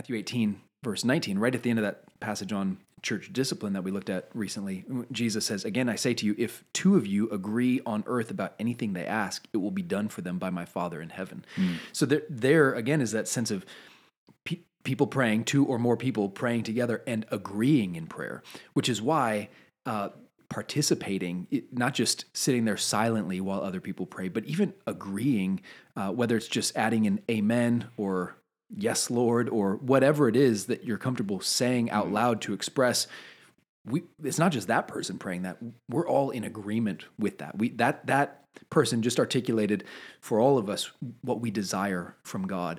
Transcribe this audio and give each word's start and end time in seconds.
Matthew 0.00 0.16
18, 0.16 0.62
verse 0.82 1.04
19, 1.04 1.38
right 1.38 1.54
at 1.54 1.62
the 1.62 1.68
end 1.68 1.78
of 1.78 1.82
that 1.82 2.04
passage 2.20 2.54
on 2.54 2.78
church 3.02 3.30
discipline 3.34 3.74
that 3.74 3.84
we 3.84 3.90
looked 3.90 4.08
at 4.08 4.30
recently, 4.32 4.82
Jesus 5.12 5.44
says, 5.44 5.66
Again, 5.66 5.90
I 5.90 5.96
say 5.96 6.14
to 6.14 6.24
you, 6.24 6.34
if 6.38 6.64
two 6.72 6.96
of 6.96 7.06
you 7.06 7.28
agree 7.28 7.82
on 7.84 8.02
earth 8.06 8.30
about 8.30 8.54
anything 8.58 8.94
they 8.94 9.04
ask, 9.04 9.46
it 9.52 9.58
will 9.58 9.70
be 9.70 9.82
done 9.82 10.08
for 10.08 10.22
them 10.22 10.38
by 10.38 10.48
my 10.48 10.64
Father 10.64 11.02
in 11.02 11.10
heaven. 11.10 11.44
Mm. 11.54 11.74
So 11.92 12.06
there, 12.06 12.22
there 12.30 12.72
again 12.72 13.02
is 13.02 13.12
that 13.12 13.28
sense 13.28 13.50
of 13.50 13.66
pe- 14.46 14.60
people 14.84 15.06
praying, 15.06 15.44
two 15.44 15.66
or 15.66 15.78
more 15.78 15.98
people 15.98 16.30
praying 16.30 16.62
together 16.62 17.02
and 17.06 17.26
agreeing 17.30 17.94
in 17.94 18.06
prayer, 18.06 18.42
which 18.72 18.88
is 18.88 19.02
why. 19.02 19.50
Uh, 19.84 20.08
participating, 20.48 21.46
not 21.70 21.94
just 21.94 22.24
sitting 22.36 22.64
there 22.64 22.76
silently 22.76 23.40
while 23.40 23.62
other 23.62 23.80
people 23.80 24.04
pray, 24.04 24.28
but 24.28 24.44
even 24.46 24.74
agreeing, 24.84 25.60
uh, 25.94 26.10
whether 26.10 26.36
it's 26.36 26.48
just 26.48 26.76
adding 26.76 27.06
an 27.06 27.20
amen 27.30 27.86
or 27.96 28.34
yes, 28.76 29.10
Lord, 29.10 29.48
or 29.48 29.76
whatever 29.76 30.28
it 30.28 30.36
is 30.36 30.66
that 30.66 30.84
you're 30.84 30.98
comfortable 30.98 31.40
saying 31.40 31.90
out 31.90 32.06
mm-hmm. 32.06 32.14
loud 32.14 32.40
to 32.42 32.52
express. 32.52 33.06
We, 33.84 34.04
it's 34.22 34.38
not 34.38 34.52
just 34.52 34.68
that 34.68 34.88
person 34.88 35.18
praying 35.18 35.42
that 35.42 35.58
we're 35.88 36.06
all 36.06 36.30
in 36.30 36.44
agreement 36.44 37.04
with 37.18 37.38
that 37.38 37.56
we 37.56 37.70
that 37.70 38.06
that 38.06 38.44
person 38.68 39.00
just 39.00 39.18
articulated 39.18 39.84
for 40.20 40.38
all 40.38 40.58
of 40.58 40.68
us 40.68 40.90
what 41.22 41.40
we 41.40 41.50
desire 41.50 42.14
from 42.22 42.46
god 42.46 42.78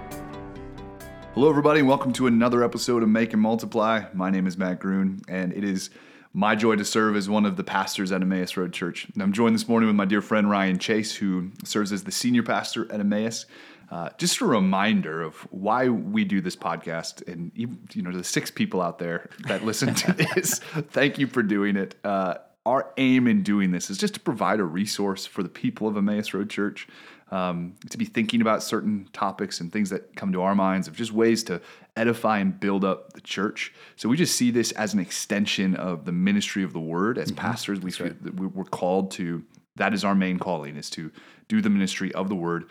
Hello, 1.33 1.49
everybody, 1.49 1.79
and 1.79 1.87
welcome 1.87 2.11
to 2.11 2.27
another 2.27 2.61
episode 2.61 3.01
of 3.03 3.07
Make 3.07 3.31
and 3.31 3.41
Multiply. 3.41 4.03
My 4.13 4.29
name 4.29 4.47
is 4.47 4.57
Matt 4.57 4.79
Gruen, 4.79 5.21
and 5.29 5.53
it 5.53 5.63
is 5.63 5.89
my 6.33 6.55
joy 6.55 6.75
to 6.75 6.83
serve 6.83 7.15
as 7.15 7.29
one 7.29 7.45
of 7.45 7.55
the 7.55 7.63
pastors 7.63 8.11
at 8.11 8.21
Emmaus 8.21 8.57
Road 8.57 8.73
Church. 8.73 9.07
And 9.13 9.23
I'm 9.23 9.31
joined 9.31 9.55
this 9.55 9.65
morning 9.65 9.87
with 9.87 9.95
my 9.95 10.03
dear 10.03 10.21
friend 10.21 10.49
Ryan 10.49 10.77
Chase, 10.77 11.15
who 11.15 11.51
serves 11.63 11.93
as 11.93 12.03
the 12.03 12.11
senior 12.11 12.43
pastor 12.43 12.91
at 12.91 12.99
Emmaus. 12.99 13.45
Uh, 13.89 14.09
just 14.17 14.41
a 14.41 14.45
reminder 14.45 15.21
of 15.21 15.35
why 15.51 15.87
we 15.87 16.25
do 16.25 16.41
this 16.41 16.57
podcast, 16.57 17.25
and 17.31 17.53
you 17.55 18.01
know, 18.01 18.11
the 18.11 18.25
six 18.25 18.51
people 18.51 18.81
out 18.81 18.99
there 18.99 19.29
that 19.47 19.63
listen 19.63 19.93
to 19.95 20.11
this, 20.35 20.59
thank 20.89 21.17
you 21.17 21.27
for 21.27 21.41
doing 21.43 21.77
it. 21.77 21.95
Uh, 22.03 22.35
our 22.65 22.91
aim 22.97 23.27
in 23.27 23.41
doing 23.41 23.71
this 23.71 23.89
is 23.89 23.97
just 23.97 24.15
to 24.15 24.19
provide 24.19 24.59
a 24.59 24.65
resource 24.65 25.25
for 25.25 25.43
the 25.43 25.49
people 25.49 25.87
of 25.87 25.95
Emmaus 25.95 26.33
Road 26.33 26.49
Church 26.49 26.89
um, 27.31 27.75
to 27.89 27.97
be 27.97 28.05
thinking 28.05 28.41
about 28.41 28.61
certain 28.61 29.07
topics 29.13 29.61
and 29.61 29.71
things 29.71 29.89
that 29.89 30.15
come 30.15 30.33
to 30.33 30.41
our 30.41 30.53
minds 30.53 30.87
of 30.87 30.95
just 30.95 31.13
ways 31.13 31.43
to 31.45 31.61
edify 31.95 32.39
and 32.39 32.59
build 32.59 32.83
up 32.83 33.13
the 33.13 33.21
church. 33.21 33.73
So 33.95 34.09
we 34.09 34.17
just 34.17 34.35
see 34.35 34.51
this 34.51 34.71
as 34.73 34.93
an 34.93 34.99
extension 34.99 35.75
of 35.75 36.05
the 36.05 36.11
ministry 36.11 36.63
of 36.63 36.73
the 36.73 36.79
word. 36.79 37.17
As 37.17 37.29
mm-hmm. 37.29 37.37
pastors, 37.37 37.79
we 37.79 37.91
right. 37.99 38.33
we're 38.35 38.63
called 38.65 39.11
to 39.11 39.43
that 39.77 39.93
is 39.93 40.03
our 40.03 40.15
main 40.15 40.37
calling 40.37 40.75
is 40.75 40.89
to 40.91 41.11
do 41.47 41.61
the 41.61 41.69
ministry 41.69 42.13
of 42.13 42.29
the 42.29 42.35
word, 42.35 42.65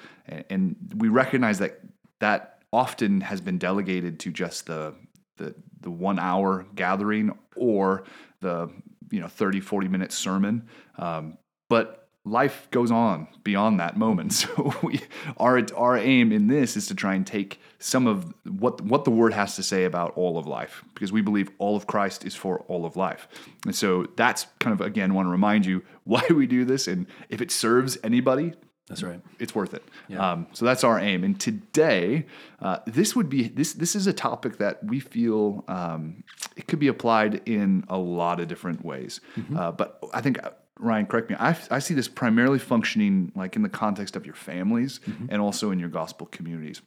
and 0.50 0.76
we 0.96 1.08
recognize 1.08 1.58
that 1.58 1.80
that 2.20 2.62
often 2.72 3.20
has 3.22 3.40
been 3.40 3.58
delegated 3.58 4.20
to 4.20 4.30
just 4.30 4.66
the 4.66 4.94
the 5.36 5.54
the 5.80 5.90
one 5.90 6.18
hour 6.18 6.66
gathering 6.74 7.36
or 7.56 8.04
the 8.40 8.70
you 9.10 9.20
know 9.20 9.28
30 9.28 9.60
40 9.60 9.88
minute 9.88 10.12
sermon 10.12 10.68
um, 10.98 11.36
but 11.68 11.99
life 12.24 12.68
goes 12.70 12.90
on 12.90 13.26
beyond 13.44 13.80
that 13.80 13.96
moment. 13.96 14.46
So 14.50 14.74
we, 14.82 15.00
our 15.36 15.60
our 15.76 15.96
aim 15.96 16.32
in 16.32 16.46
this 16.46 16.76
is 16.76 16.86
to 16.86 16.94
try 16.94 17.14
and 17.14 17.26
take 17.26 17.60
some 17.78 18.06
of 18.06 18.32
what 18.44 18.80
what 18.80 19.04
the 19.04 19.10
word 19.10 19.32
has 19.32 19.56
to 19.56 19.62
say 19.62 19.84
about 19.84 20.12
all 20.16 20.38
of 20.38 20.46
life, 20.46 20.84
because 20.94 21.12
we 21.12 21.20
believe 21.20 21.50
all 21.58 21.76
of 21.76 21.86
Christ 21.86 22.24
is 22.24 22.34
for 22.34 22.60
all 22.68 22.84
of 22.84 22.96
life. 22.96 23.28
And 23.64 23.74
so 23.74 24.06
that's 24.16 24.46
kind 24.60 24.78
of 24.78 24.86
again 24.86 25.14
want 25.14 25.26
to 25.26 25.30
remind 25.30 25.66
you 25.66 25.82
why 26.04 26.22
we 26.30 26.46
do 26.46 26.64
this, 26.64 26.88
and 26.88 27.06
if 27.28 27.40
it 27.40 27.50
serves 27.50 27.98
anybody. 28.02 28.54
That's 28.88 29.04
right. 29.04 29.20
It's 29.38 29.54
worth 29.54 29.72
it. 29.72 29.84
Yeah. 30.08 30.32
Um, 30.32 30.48
so 30.52 30.64
that's 30.64 30.82
our 30.82 30.98
aim. 30.98 31.22
And 31.22 31.38
today, 31.38 32.26
uh, 32.60 32.78
this 32.86 33.14
would 33.14 33.28
be 33.28 33.46
this. 33.46 33.74
This 33.74 33.94
is 33.94 34.08
a 34.08 34.12
topic 34.12 34.58
that 34.58 34.82
we 34.82 34.98
feel 34.98 35.64
um, 35.68 36.24
it 36.56 36.66
could 36.66 36.80
be 36.80 36.88
applied 36.88 37.42
in 37.46 37.84
a 37.88 37.96
lot 37.96 38.40
of 38.40 38.48
different 38.48 38.84
ways. 38.84 39.20
Mm-hmm. 39.36 39.56
Uh, 39.56 39.70
but 39.70 40.02
I 40.12 40.20
think 40.20 40.38
Ryan, 40.80 41.06
correct 41.06 41.30
me. 41.30 41.36
I, 41.38 41.56
I 41.70 41.78
see 41.78 41.94
this 41.94 42.08
primarily 42.08 42.58
functioning 42.58 43.32
like 43.34 43.56
in 43.56 43.62
the 43.62 43.68
context 43.68 44.16
of 44.16 44.26
your 44.26 44.34
families 44.34 45.00
mm-hmm. 45.06 45.26
and 45.28 45.40
also 45.40 45.70
in 45.70 45.78
your 45.78 45.88
gospel 45.88 46.26
communities. 46.26 46.80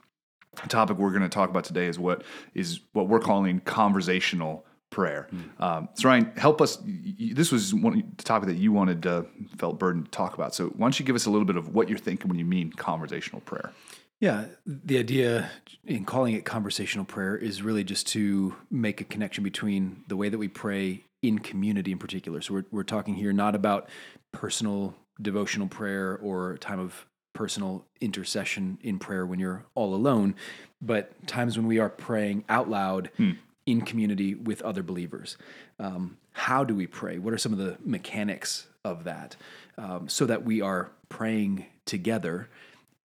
The 0.62 0.70
topic 0.70 0.98
we're 0.98 1.09
going 1.09 1.24
to 1.24 1.30
talk 1.30 1.50
about 1.50 1.64
today 1.64 1.88
is 1.88 1.98
what 1.98 2.24
is 2.54 2.81
what 2.94 3.08
we're 3.08 3.20
calling 3.20 3.59
conversational 3.62 4.66
prayer. 4.92 5.28
Mm. 5.34 5.64
Um, 5.64 5.90
so 5.96 6.09
Ryan, 6.09 6.31
help 6.38 6.62
us. 6.62 6.78
You, 6.86 7.34
this 7.34 7.52
was 7.52 7.74
one 7.74 8.14
the 8.16 8.24
topic 8.24 8.48
that 8.50 8.58
you 8.58 8.72
wanted 8.72 9.06
uh, 9.08 9.24
felt 9.58 9.80
burdened 9.80 10.06
to 10.06 10.12
talk 10.12 10.36
about. 10.36 10.54
So 10.54 10.68
why 10.68 10.86
don't 10.86 11.00
you 11.00 11.06
give 11.06 11.16
us 11.16 11.25
a 11.25 11.31
little 11.31 11.46
bit 11.46 11.56
of 11.56 11.74
what 11.74 11.90
you're 11.90 11.98
thinking 11.98 12.30
when 12.30 12.38
you 12.38 12.46
mean 12.46 12.72
conversational 12.72 13.42
prayer? 13.42 13.72
Yeah, 14.20 14.46
the 14.66 15.00
idea 15.00 15.50
in 15.86 16.06
calling 16.06 16.36
it 16.36 16.46
conversational 16.46 17.04
prayer 17.04 17.36
is 17.36 17.62
really 17.62 17.84
just 17.84 18.08
to 18.10 18.56
make 18.70 19.02
a 19.02 19.04
connection 19.04 19.44
between 19.44 20.04
the 20.08 20.16
way 20.16 20.30
that 20.30 20.38
we 20.38 20.48
pray 20.48 21.04
in 21.23 21.39
community 21.39 21.91
in 21.91 21.97
particular. 21.97 22.41
So 22.41 22.53
we're, 22.53 22.66
we're 22.69 22.84
talking 22.84 23.16
here 23.16 23.34
not 23.34 23.56
about 23.56 23.89
personal 24.31 24.94
devotional 25.19 25.67
prayer 25.67 26.19
or 26.22 26.57
time 26.57 26.79
of 26.79 27.07
personal 27.34 27.85
intercession 28.00 28.78
in 28.81 29.00
prayer 29.00 29.25
when 29.25 29.39
you're 29.39 29.66
all 29.73 29.95
alone, 29.95 30.35
but 30.81 31.25
times 31.25 31.57
when 31.57 31.66
we 31.66 31.79
are 31.79 31.89
praying 31.89 32.44
out 32.50 32.69
loud 32.69 33.09
hmm. 33.17 33.31
in 33.66 33.81
community 33.81 34.35
with 34.35 34.62
other 34.62 34.83
believers. 34.83 35.38
Um, 35.79 36.17
how 36.33 36.63
do 36.63 36.75
we 36.75 36.85
pray? 36.85 37.17
What 37.17 37.33
are 37.33 37.38
some 37.38 37.53
of 37.53 37.59
the 37.59 37.78
mechanics 37.83 38.67
of 38.83 39.06
that 39.06 39.35
um, 39.78 40.07
so 40.07 40.25
that 40.25 40.44
we 40.44 40.62
are 40.62 40.91
praying 41.09 41.66
together 41.85 42.50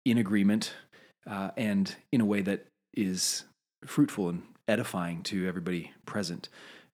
in 0.05 0.19
agreement 0.19 0.75
uh, 1.27 1.51
and 1.57 1.95
in 2.13 2.21
a 2.21 2.25
way 2.25 2.43
that 2.43 2.67
is 2.95 3.45
fruitful 3.87 4.29
and 4.29 4.43
edifying 4.69 5.23
to 5.25 5.49
everybody 5.49 5.93
present? 6.05 6.49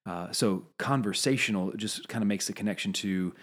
Uh, 0.08 0.32
so 0.32 0.64
conversational 0.78 1.72
just 1.72 2.08
kind 2.08 2.22
of 2.22 2.28
makes 2.28 2.46
the 2.46 2.52
connection 2.54 2.94
to 2.94 3.34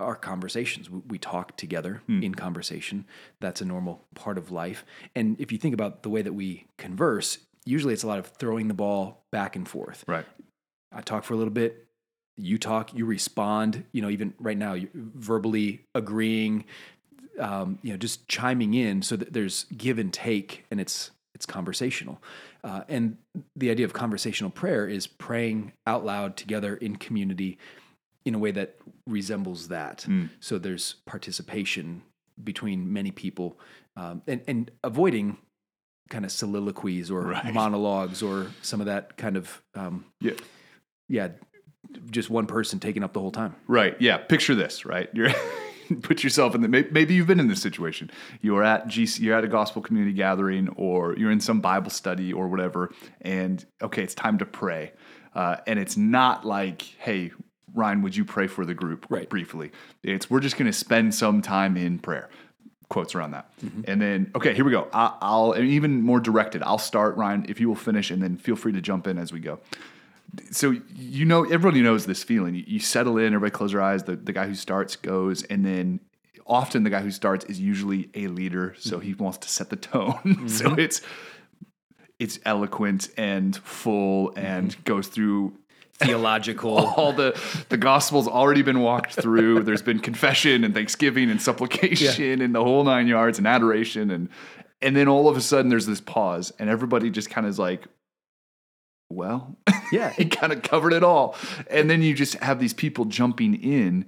our 0.00 0.16
conversations. 0.16 0.90
We, 0.90 1.00
we 1.06 1.18
talk 1.18 1.56
together 1.56 2.02
hmm. 2.06 2.22
in 2.22 2.34
conversation. 2.34 3.06
That's 3.40 3.60
a 3.60 3.64
normal 3.64 4.04
part 4.14 4.36
of 4.36 4.50
life. 4.50 4.84
And 5.14 5.40
if 5.40 5.52
you 5.52 5.58
think 5.58 5.74
about 5.74 6.02
the 6.02 6.10
way 6.10 6.22
that 6.22 6.32
we 6.32 6.66
converse, 6.76 7.38
usually 7.64 7.94
it's 7.94 8.02
a 8.02 8.08
lot 8.08 8.18
of 8.18 8.26
throwing 8.26 8.66
the 8.66 8.74
ball 8.74 9.24
back 9.30 9.54
and 9.54 9.66
forth. 9.66 10.04
Right. 10.08 10.26
I 10.92 11.02
talk 11.02 11.22
for 11.22 11.34
a 11.34 11.36
little 11.36 11.52
bit. 11.52 11.86
You 12.36 12.58
talk. 12.58 12.92
You 12.92 13.06
respond. 13.06 13.84
You 13.92 14.02
know, 14.02 14.10
even 14.10 14.34
right 14.38 14.58
now, 14.58 14.76
verbally 14.92 15.84
agreeing. 15.94 16.64
Um, 17.38 17.78
you 17.82 17.92
know, 17.92 17.96
just 17.96 18.26
chiming 18.28 18.74
in 18.74 19.02
so 19.02 19.14
that 19.14 19.32
there's 19.32 19.66
give 19.76 19.98
and 19.98 20.12
take, 20.12 20.64
and 20.70 20.80
it's 20.80 21.10
it's 21.36 21.44
conversational. 21.44 22.22
Uh, 22.64 22.80
and 22.88 23.18
the 23.54 23.70
idea 23.70 23.84
of 23.84 23.92
conversational 23.92 24.50
prayer 24.50 24.88
is 24.88 25.06
praying 25.06 25.72
out 25.86 26.02
loud 26.02 26.34
together 26.34 26.74
in 26.76 26.96
community 26.96 27.58
in 28.24 28.34
a 28.34 28.38
way 28.38 28.50
that 28.50 28.76
resembles 29.06 29.68
that. 29.68 30.06
Mm. 30.08 30.30
So 30.40 30.56
there's 30.56 30.94
participation 31.04 32.02
between 32.42 32.90
many 32.90 33.10
people 33.10 33.58
um, 33.96 34.22
and, 34.26 34.40
and 34.48 34.70
avoiding 34.82 35.36
kind 36.08 36.24
of 36.24 36.32
soliloquies 36.32 37.10
or 37.10 37.20
right. 37.20 37.52
monologues 37.52 38.22
or 38.22 38.50
some 38.62 38.80
of 38.80 38.86
that 38.86 39.18
kind 39.18 39.36
of, 39.36 39.62
um, 39.74 40.06
yeah. 40.20 40.32
yeah, 41.10 41.28
just 42.10 42.30
one 42.30 42.46
person 42.46 42.80
taking 42.80 43.04
up 43.04 43.12
the 43.12 43.20
whole 43.20 43.30
time. 43.30 43.54
Right. 43.66 43.94
Yeah. 44.00 44.16
Picture 44.16 44.54
this, 44.54 44.86
right? 44.86 45.10
You're 45.12 45.28
put 46.02 46.22
yourself 46.22 46.54
in 46.54 46.62
the 46.62 46.68
maybe 46.68 47.14
you've 47.14 47.26
been 47.26 47.40
in 47.40 47.48
this 47.48 47.62
situation. 47.62 48.10
You 48.40 48.56
are 48.56 48.64
at 48.64 48.86
GC, 48.86 49.20
you're 49.20 49.36
at 49.36 49.44
a 49.44 49.48
gospel 49.48 49.82
community 49.82 50.14
gathering, 50.14 50.68
or 50.76 51.16
you're 51.16 51.30
in 51.30 51.40
some 51.40 51.60
Bible 51.60 51.90
study 51.90 52.32
or 52.32 52.48
whatever, 52.48 52.92
and 53.20 53.64
okay, 53.82 54.02
it's 54.02 54.14
time 54.14 54.38
to 54.38 54.46
pray. 54.46 54.92
Uh, 55.34 55.56
and 55.66 55.78
it's 55.78 55.96
not 55.96 56.46
like, 56.46 56.82
hey, 56.82 57.30
Ryan, 57.74 58.00
would 58.02 58.16
you 58.16 58.24
pray 58.24 58.46
for 58.46 58.64
the 58.64 58.74
group 58.74 59.06
right. 59.10 59.28
briefly? 59.28 59.70
It's 60.02 60.30
we're 60.30 60.40
just 60.40 60.56
going 60.56 60.70
to 60.70 60.72
spend 60.72 61.14
some 61.14 61.42
time 61.42 61.76
in 61.76 61.98
prayer. 61.98 62.30
Quotes 62.88 63.16
around 63.16 63.32
that, 63.32 63.50
mm-hmm. 63.60 63.80
and 63.88 64.00
then 64.00 64.30
okay, 64.36 64.54
here 64.54 64.64
we 64.64 64.70
go. 64.70 64.88
I, 64.92 65.16
I'll 65.20 65.58
even 65.58 66.02
more 66.02 66.20
directed. 66.20 66.62
I'll 66.62 66.78
start, 66.78 67.16
Ryan, 67.16 67.44
if 67.48 67.58
you 67.58 67.68
will 67.68 67.74
finish, 67.74 68.12
and 68.12 68.22
then 68.22 68.36
feel 68.36 68.54
free 68.54 68.72
to 68.72 68.80
jump 68.80 69.08
in 69.08 69.18
as 69.18 69.32
we 69.32 69.40
go 69.40 69.58
so 70.50 70.74
you 70.94 71.24
know 71.24 71.44
everybody 71.44 71.82
knows 71.82 72.06
this 72.06 72.22
feeling. 72.22 72.54
You, 72.54 72.64
you, 72.66 72.78
settle 72.78 73.18
in, 73.18 73.26
everybody 73.26 73.50
close 73.50 73.72
their 73.72 73.82
eyes. 73.82 74.04
The 74.04 74.16
the 74.16 74.32
guy 74.32 74.46
who 74.46 74.54
starts 74.54 74.96
goes, 74.96 75.42
and 75.44 75.64
then 75.64 76.00
often 76.46 76.84
the 76.84 76.90
guy 76.90 77.00
who 77.00 77.10
starts 77.10 77.44
is 77.46 77.60
usually 77.60 78.10
a 78.14 78.28
leader, 78.28 78.74
so 78.78 78.96
mm-hmm. 78.96 79.06
he 79.06 79.14
wants 79.14 79.38
to 79.38 79.48
set 79.48 79.70
the 79.70 79.76
tone. 79.76 80.20
so 80.48 80.70
mm-hmm. 80.70 80.78
it's 80.80 81.00
it's 82.18 82.38
eloquent 82.44 83.10
and 83.16 83.56
full 83.56 84.32
and 84.36 84.70
mm-hmm. 84.70 84.82
goes 84.84 85.08
through 85.08 85.58
Theological. 85.98 86.76
all 86.96 87.12
the 87.12 87.40
the 87.70 87.78
gospel's 87.78 88.28
already 88.28 88.62
been 88.62 88.80
walked 88.80 89.14
through. 89.14 89.62
There's 89.62 89.82
been 89.82 89.98
confession 89.98 90.62
and 90.62 90.74
thanksgiving 90.74 91.30
and 91.30 91.40
supplication 91.40 92.42
and 92.42 92.54
the 92.54 92.62
whole 92.62 92.84
nine 92.84 93.06
yards 93.06 93.38
and 93.38 93.46
adoration 93.46 94.10
and 94.10 94.28
and 94.82 94.94
then 94.94 95.08
all 95.08 95.28
of 95.28 95.36
a 95.36 95.40
sudden 95.40 95.70
there's 95.70 95.86
this 95.86 96.02
pause 96.02 96.52
and 96.58 96.68
everybody 96.68 97.08
just 97.08 97.30
kind 97.30 97.46
of 97.46 97.50
is 97.50 97.58
like, 97.58 97.86
well, 99.08 99.56
Yeah. 99.92 100.12
it 100.18 100.30
kind 100.30 100.52
of 100.52 100.62
covered 100.62 100.92
it 100.92 101.02
all. 101.04 101.36
And 101.70 101.88
then 101.88 102.02
you 102.02 102.14
just 102.14 102.34
have 102.36 102.58
these 102.58 102.74
people 102.74 103.04
jumping 103.04 103.54
in 103.62 104.06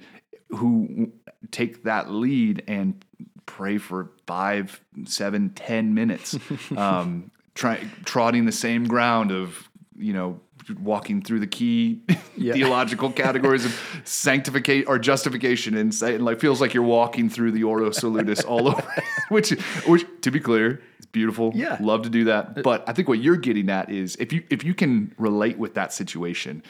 who 0.50 1.12
take 1.50 1.84
that 1.84 2.10
lead 2.10 2.64
and 2.66 3.04
pray 3.46 3.78
for 3.78 4.10
five, 4.26 4.80
seven, 5.04 5.50
ten 5.50 5.94
minutes, 5.94 6.38
um, 6.76 7.30
try, 7.54 7.80
trotting 8.04 8.44
the 8.46 8.52
same 8.52 8.86
ground 8.86 9.30
of, 9.30 9.68
you 9.96 10.12
know, 10.12 10.40
walking 10.70 11.22
through 11.22 11.40
the 11.40 11.46
key 11.46 12.00
Yeah. 12.36 12.52
theological 12.52 13.10
categories 13.10 13.64
of 13.64 14.00
sanctification 14.04 14.86
or 14.86 14.98
justification 14.98 15.76
and 15.76 15.92
say, 15.94 16.14
and 16.14 16.24
like 16.24 16.38
feels 16.40 16.60
like 16.60 16.72
you're 16.74 16.82
walking 16.84 17.28
through 17.28 17.52
the 17.52 17.64
Ordo 17.64 17.90
Salutis 17.90 18.44
all 18.44 18.68
over, 18.68 18.82
which, 19.30 19.50
which 19.86 20.04
to 20.22 20.30
be 20.30 20.38
clear, 20.40 20.80
it's 20.98 21.06
beautiful. 21.06 21.52
Yeah. 21.54 21.76
Love 21.80 22.02
to 22.02 22.10
do 22.10 22.24
that. 22.24 22.62
But 22.62 22.88
I 22.88 22.92
think 22.92 23.08
what 23.08 23.18
you're 23.18 23.36
getting 23.36 23.68
at 23.70 23.90
is 23.90 24.16
if 24.16 24.32
you, 24.32 24.42
if 24.50 24.62
you 24.64 24.74
can 24.74 25.14
relate 25.18 25.58
with 25.58 25.74
that 25.74 25.92
situation, 25.92 26.62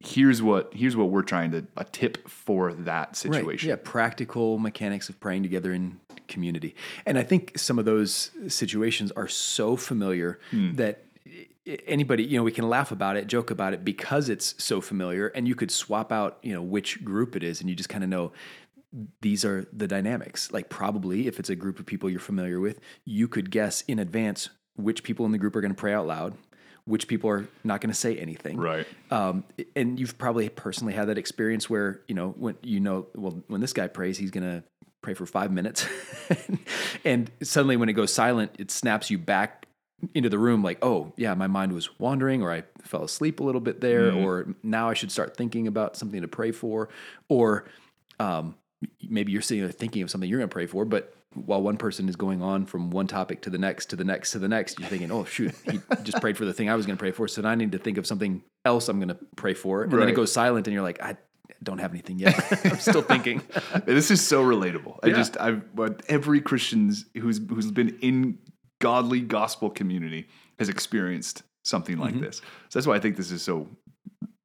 here's 0.00 0.42
what, 0.42 0.72
here's 0.74 0.96
what 0.96 1.10
we're 1.10 1.22
trying 1.22 1.50
to, 1.52 1.64
a 1.76 1.84
tip 1.84 2.28
for 2.28 2.72
that 2.74 3.16
situation. 3.16 3.68
Right. 3.70 3.76
Yeah, 3.78 3.82
practical 3.82 4.58
mechanics 4.58 5.08
of 5.08 5.18
praying 5.20 5.42
together 5.44 5.72
in 5.72 6.00
community. 6.28 6.74
And 7.06 7.18
I 7.18 7.22
think 7.22 7.56
some 7.58 7.78
of 7.78 7.84
those 7.84 8.30
situations 8.48 9.12
are 9.12 9.28
so 9.28 9.76
familiar 9.76 10.38
Hmm. 10.50 10.72
that 10.74 11.03
anybody, 11.66 12.24
you 12.24 12.38
know, 12.38 12.44
we 12.44 12.52
can 12.52 12.68
laugh 12.68 12.92
about 12.92 13.16
it, 13.16 13.26
joke 13.26 13.50
about 13.50 13.72
it 13.72 13.84
because 13.84 14.28
it's 14.28 14.54
so 14.62 14.80
familiar 14.80 15.28
and 15.28 15.48
you 15.48 15.54
could 15.54 15.70
swap 15.70 16.12
out, 16.12 16.38
you 16.42 16.52
know, 16.52 16.62
which 16.62 17.04
group 17.04 17.36
it 17.36 17.42
is 17.42 17.60
and 17.60 17.70
you 17.70 17.76
just 17.76 17.88
kind 17.88 18.04
of 18.04 18.10
know 18.10 18.32
these 19.20 19.44
are 19.44 19.66
the 19.72 19.88
dynamics. 19.88 20.52
Like 20.52 20.68
probably 20.68 21.26
if 21.26 21.38
it's 21.38 21.50
a 21.50 21.56
group 21.56 21.78
of 21.78 21.86
people 21.86 22.10
you're 22.10 22.20
familiar 22.20 22.60
with, 22.60 22.80
you 23.04 23.28
could 23.28 23.50
guess 23.50 23.82
in 23.82 23.98
advance 23.98 24.50
which 24.76 25.02
people 25.02 25.24
in 25.26 25.32
the 25.32 25.38
group 25.38 25.56
are 25.56 25.60
going 25.60 25.74
to 25.74 25.80
pray 25.80 25.94
out 25.94 26.06
loud, 26.06 26.34
which 26.84 27.08
people 27.08 27.30
are 27.30 27.48
not 27.62 27.80
going 27.80 27.90
to 27.90 27.98
say 27.98 28.16
anything. 28.16 28.56
Right. 28.56 28.86
Um, 29.10 29.44
and 29.74 29.98
you've 29.98 30.18
probably 30.18 30.48
personally 30.48 30.92
had 30.92 31.08
that 31.08 31.18
experience 31.18 31.70
where 31.70 32.02
you 32.08 32.14
know 32.14 32.30
when 32.30 32.56
you 32.62 32.80
know 32.80 33.06
well 33.14 33.42
when 33.46 33.60
this 33.60 33.72
guy 33.72 33.88
prays 33.88 34.18
he's 34.18 34.30
gonna 34.30 34.64
pray 35.00 35.14
for 35.14 35.26
five 35.26 35.50
minutes, 35.50 35.86
and 37.04 37.30
suddenly 37.42 37.76
when 37.76 37.88
it 37.88 37.94
goes 37.94 38.12
silent 38.12 38.52
it 38.58 38.70
snaps 38.70 39.10
you 39.10 39.18
back 39.18 39.63
into 40.12 40.28
the 40.28 40.38
room 40.38 40.62
like 40.62 40.78
oh 40.82 41.12
yeah 41.16 41.34
my 41.34 41.46
mind 41.46 41.72
was 41.72 41.98
wandering 41.98 42.42
or 42.42 42.52
I 42.52 42.64
fell 42.82 43.04
asleep 43.04 43.40
a 43.40 43.44
little 43.44 43.60
bit 43.60 43.80
there 43.80 44.12
or 44.12 44.54
now 44.62 44.90
I 44.90 44.94
should 44.94 45.10
start 45.10 45.36
thinking 45.36 45.66
about 45.66 45.96
something 45.96 46.20
to 46.20 46.28
pray 46.28 46.52
for 46.52 46.90
or 47.28 47.66
um, 48.20 48.56
maybe 49.08 49.32
you're 49.32 49.40
sitting 49.40 49.62
there 49.62 49.72
thinking 49.72 50.02
of 50.02 50.10
something 50.10 50.28
you're 50.28 50.40
gonna 50.40 50.48
pray 50.48 50.66
for 50.66 50.84
but 50.84 51.14
while 51.34 51.62
one 51.62 51.76
person 51.76 52.08
is 52.08 52.16
going 52.16 52.42
on 52.42 52.66
from 52.66 52.90
one 52.90 53.06
topic 53.06 53.42
to 53.42 53.50
the 53.50 53.58
next 53.58 53.86
to 53.86 53.96
the 53.96 54.04
next 54.04 54.32
to 54.32 54.38
the 54.38 54.48
next, 54.48 54.78
you're 54.78 54.88
thinking, 54.88 55.10
"Oh 55.10 55.24
shoot, 55.24 55.54
he 55.70 55.80
just 56.02 56.20
prayed 56.20 56.36
for 56.36 56.44
the 56.44 56.52
thing 56.52 56.70
I 56.70 56.74
was 56.74 56.86
going 56.86 56.96
to 56.96 57.00
pray 57.00 57.10
for, 57.10 57.28
so 57.28 57.42
now 57.42 57.50
I 57.50 57.54
need 57.54 57.72
to 57.72 57.78
think 57.78 57.98
of 57.98 58.06
something 58.06 58.42
else 58.64 58.88
I'm 58.88 58.98
going 58.98 59.08
to 59.08 59.18
pray 59.36 59.54
for." 59.54 59.82
And 59.82 59.92
then 59.92 60.08
it 60.08 60.14
goes 60.14 60.32
silent, 60.32 60.66
and 60.66 60.74
you're 60.74 60.82
like, 60.82 61.02
"I 61.02 61.16
don't 61.62 61.78
have 61.78 61.92
anything 61.92 62.18
yet. 62.18 62.34
I'm 62.64 62.78
still 62.78 63.02
thinking." 63.02 63.42
This 63.84 64.10
is 64.10 64.26
so 64.26 64.42
relatable. 64.44 64.98
I 65.02 65.10
just 65.10 65.36
I've 65.38 65.74
but 65.74 66.02
every 66.08 66.40
Christian's 66.40 67.04
who's 67.14 67.40
who's 67.48 67.70
been 67.70 67.98
in 68.00 68.38
godly 68.80 69.20
gospel 69.20 69.70
community 69.70 70.26
has 70.58 70.68
experienced 70.68 71.42
something 71.62 71.96
like 71.98 72.20
this. 72.20 72.36
So 72.68 72.78
that's 72.78 72.86
why 72.86 72.94
I 72.96 73.00
think 73.00 73.16
this 73.16 73.30
is 73.30 73.42
so 73.42 73.68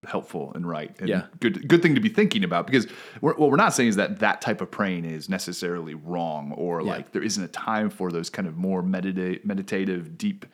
helpful 0.08 0.54
and 0.56 0.66
right 0.68 0.96
and 1.00 1.10
Yeah. 1.10 1.26
good 1.42 1.68
good 1.68 1.82
thing 1.82 1.94
to 1.96 2.02
be 2.02 2.08
thinking 2.08 2.46
about 2.46 2.66
because 2.66 2.88
we're, 3.20 3.34
what 3.36 3.52
we're 3.52 3.58
not 3.58 3.74
saying 3.74 3.90
is 3.90 3.98
that 3.98 4.20
that 4.20 4.40
type 4.40 4.62
of 4.62 4.72
praying 4.72 5.04
is 5.04 5.28
necessarily 5.28 5.94
wrong 5.94 6.54
or 6.54 6.82
Yeah. 6.82 6.88
like 6.92 7.12
there 7.12 7.22
isn't 7.22 7.44
a 7.44 7.50
time 7.50 7.90
for 7.90 8.10
those 8.10 8.30
kind 8.30 8.48
of 8.48 8.56
more 8.56 8.82
medita- 8.82 9.44
meditative 9.46 10.18
deep 10.18 10.46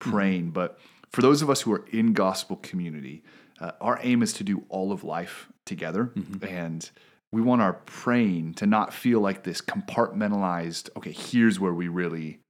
Mm-hmm. 0.00 0.10
praying 0.12 0.50
but 0.50 0.78
for 1.10 1.20
those 1.22 1.40
of 1.42 1.48
us 1.50 1.60
who 1.62 1.72
are 1.72 1.84
in 1.92 2.12
gospel 2.12 2.56
community 2.56 3.22
uh, 3.60 3.72
our 3.80 3.98
aim 4.02 4.22
is 4.22 4.32
to 4.34 4.44
do 4.44 4.64
all 4.68 4.92
of 4.92 5.02
life 5.04 5.48
together 5.66 6.12
Mm-hmm. 6.14 6.44
and 6.46 6.90
we 7.32 7.40
want 7.40 7.62
our 7.62 7.74
praying 7.74 8.54
to 8.54 8.66
not 8.66 8.92
feel 8.92 9.20
like 9.20 9.44
this 9.44 9.60
compartmentalized 9.62 10.90
okay 10.96 11.12
here's 11.12 11.58
where 11.60 11.72
we 11.74 11.88
really 11.88 12.40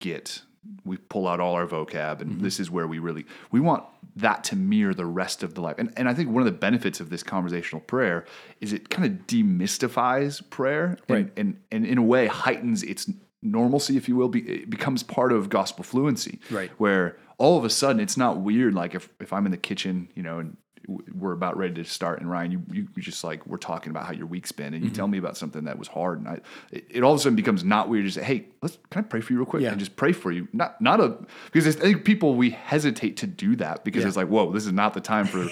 get 0.00 0.42
we 0.84 0.96
pull 0.96 1.26
out 1.26 1.40
all 1.40 1.54
our 1.54 1.66
vocab 1.66 2.20
and 2.20 2.32
mm-hmm. 2.32 2.42
this 2.42 2.60
is 2.60 2.70
where 2.70 2.86
we 2.86 2.98
really 2.98 3.24
we 3.50 3.60
want 3.60 3.84
that 4.16 4.44
to 4.44 4.56
mirror 4.56 4.92
the 4.92 5.06
rest 5.06 5.42
of 5.42 5.54
the 5.54 5.60
life 5.60 5.76
and, 5.78 5.92
and 5.96 6.08
i 6.08 6.14
think 6.14 6.28
one 6.30 6.40
of 6.40 6.46
the 6.46 6.52
benefits 6.58 7.00
of 7.00 7.08
this 7.10 7.22
conversational 7.22 7.80
prayer 7.80 8.24
is 8.60 8.72
it 8.72 8.90
kind 8.90 9.06
of 9.06 9.26
demystifies 9.26 10.42
prayer 10.50 10.98
and, 11.08 11.16
Right. 11.16 11.32
and 11.36 11.60
and 11.70 11.86
in 11.86 11.98
a 11.98 12.02
way 12.02 12.26
heightens 12.26 12.82
its 12.82 13.10
normalcy 13.40 13.96
if 13.96 14.08
you 14.08 14.16
will 14.16 14.28
be, 14.28 14.40
it 14.40 14.68
becomes 14.70 15.02
part 15.02 15.32
of 15.32 15.48
gospel 15.48 15.84
fluency 15.84 16.40
Right. 16.50 16.70
where 16.78 17.16
all 17.38 17.56
of 17.56 17.64
a 17.64 17.70
sudden 17.70 18.00
it's 18.00 18.16
not 18.16 18.38
weird 18.40 18.74
like 18.74 18.94
if 18.94 19.08
if 19.20 19.32
i'm 19.32 19.46
in 19.46 19.52
the 19.52 19.58
kitchen 19.58 20.08
you 20.14 20.22
know 20.22 20.38
and 20.40 20.56
we're 20.88 21.32
about 21.32 21.56
ready 21.58 21.74
to 21.74 21.84
start 21.84 22.18
and 22.20 22.30
ryan 22.30 22.50
you, 22.50 22.62
you 22.72 22.88
you 22.96 23.02
just 23.02 23.22
like 23.22 23.46
we're 23.46 23.58
talking 23.58 23.90
about 23.90 24.06
how 24.06 24.12
your 24.12 24.26
week's 24.26 24.52
been 24.52 24.72
and 24.72 24.82
you 24.82 24.90
tell 24.90 25.04
mm-hmm. 25.04 25.12
me 25.12 25.18
about 25.18 25.36
something 25.36 25.64
that 25.64 25.78
was 25.78 25.86
hard 25.86 26.18
and 26.18 26.28
i 26.28 26.40
it, 26.72 26.84
it 26.88 27.02
all 27.02 27.12
of 27.12 27.20
a 27.20 27.22
sudden 27.22 27.36
becomes 27.36 27.62
not 27.62 27.88
weird 27.88 28.06
to 28.06 28.10
say 28.10 28.22
hey 28.22 28.46
let's 28.62 28.78
can 28.90 29.04
i 29.04 29.06
pray 29.06 29.20
for 29.20 29.32
you 29.32 29.38
real 29.38 29.46
quick 29.46 29.62
Yeah. 29.62 29.70
and 29.70 29.78
just 29.78 29.96
pray 29.96 30.12
for 30.12 30.32
you 30.32 30.48
not 30.52 30.80
not 30.80 30.98
a 31.00 31.18
because 31.52 31.76
i 31.76 31.78
think 31.78 32.04
people 32.04 32.34
we 32.34 32.50
hesitate 32.50 33.18
to 33.18 33.26
do 33.26 33.54
that 33.56 33.84
because 33.84 34.02
Yeah. 34.02 34.08
it's 34.08 34.16
like 34.16 34.28
whoa 34.28 34.50
this 34.50 34.64
is 34.64 34.72
not 34.72 34.94
the 34.94 35.00
time 35.00 35.26
for 35.26 35.46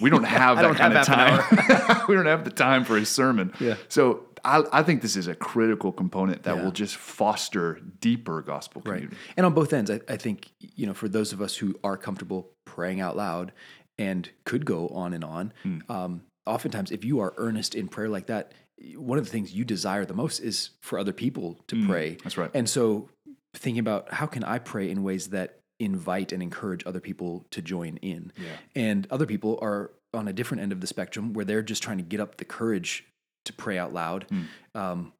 we 0.00 0.10
don't 0.10 0.24
have 0.38 0.56
that 0.56 0.62
don't 0.62 0.74
kind 0.74 0.94
have 0.94 1.08
of 1.08 1.86
time 1.86 2.04
we 2.08 2.14
don't 2.16 2.26
have 2.26 2.44
the 2.44 2.50
time 2.50 2.84
for 2.84 2.96
a 2.96 3.04
sermon 3.04 3.52
Yeah. 3.60 3.76
so 3.88 4.26
I, 4.44 4.64
I 4.72 4.82
think 4.82 5.02
this 5.02 5.14
is 5.14 5.28
a 5.28 5.34
critical 5.34 5.92
component 5.92 6.42
that 6.42 6.56
Yeah. 6.56 6.64
will 6.64 6.72
just 6.72 6.96
foster 6.96 7.80
deeper 8.00 8.42
gospel 8.42 8.82
right. 8.84 8.94
community. 8.94 9.16
And 9.36 9.46
on 9.46 9.54
both 9.54 9.72
ends, 9.72 9.88
I, 9.88 10.00
I 10.08 10.16
think 10.16 10.50
you 10.58 10.86
know, 10.86 10.94
for 10.94 11.08
those 11.08 11.32
of 11.32 11.40
us 11.40 11.56
who 11.56 11.78
are 11.84 11.96
comfortable 11.96 12.50
praying 12.64 13.00
out 13.00 13.16
loud 13.16 13.52
and 14.02 14.30
could 14.44 14.64
go 14.64 14.88
on 14.88 15.12
and 15.12 15.24
on, 15.24 15.52
Hmm. 15.62 15.78
um, 15.88 16.22
oftentimes 16.46 16.90
if 16.90 17.04
you 17.04 17.20
are 17.20 17.32
earnest 17.36 17.74
in 17.74 17.88
prayer 17.88 18.08
like 18.08 18.26
that, 18.26 18.52
one 18.96 19.18
of 19.18 19.24
the 19.24 19.30
things 19.30 19.52
you 19.54 19.64
desire 19.64 20.04
the 20.04 20.14
most 20.14 20.40
is 20.40 20.70
for 20.82 20.98
other 20.98 21.12
people 21.12 21.48
to 21.68 21.86
pray. 21.86 22.14
Hmm. 22.14 22.18
that's 22.24 22.36
right. 22.36 22.50
And 22.54 22.68
so 22.68 23.08
thinking 23.54 23.80
about 23.80 24.12
how 24.12 24.26
can 24.26 24.42
I 24.44 24.58
pray 24.58 24.90
in 24.90 25.02
ways 25.02 25.28
that 25.28 25.58
invite 25.78 26.32
and 26.32 26.42
encourage 26.42 26.82
other 26.86 27.00
people 27.00 27.44
to 27.50 27.60
join 27.62 27.96
in. 27.98 28.32
Yeah. 28.36 28.56
And 28.88 29.06
other 29.10 29.26
people 29.26 29.58
are 29.62 29.90
on 30.14 30.28
a 30.28 30.32
different 30.32 30.62
end 30.62 30.72
of 30.72 30.80
the 30.80 30.86
spectrum 30.86 31.32
where 31.32 31.44
they're 31.44 31.62
just 31.62 31.82
trying 31.82 31.98
to 31.98 32.04
get 32.04 32.20
up 32.20 32.36
the 32.36 32.44
courage 32.44 33.04
to 33.46 33.52
pray 33.52 33.78
out 33.78 33.92
loud 33.92 34.26
Hmm. 34.28 34.42
um, 34.74 35.12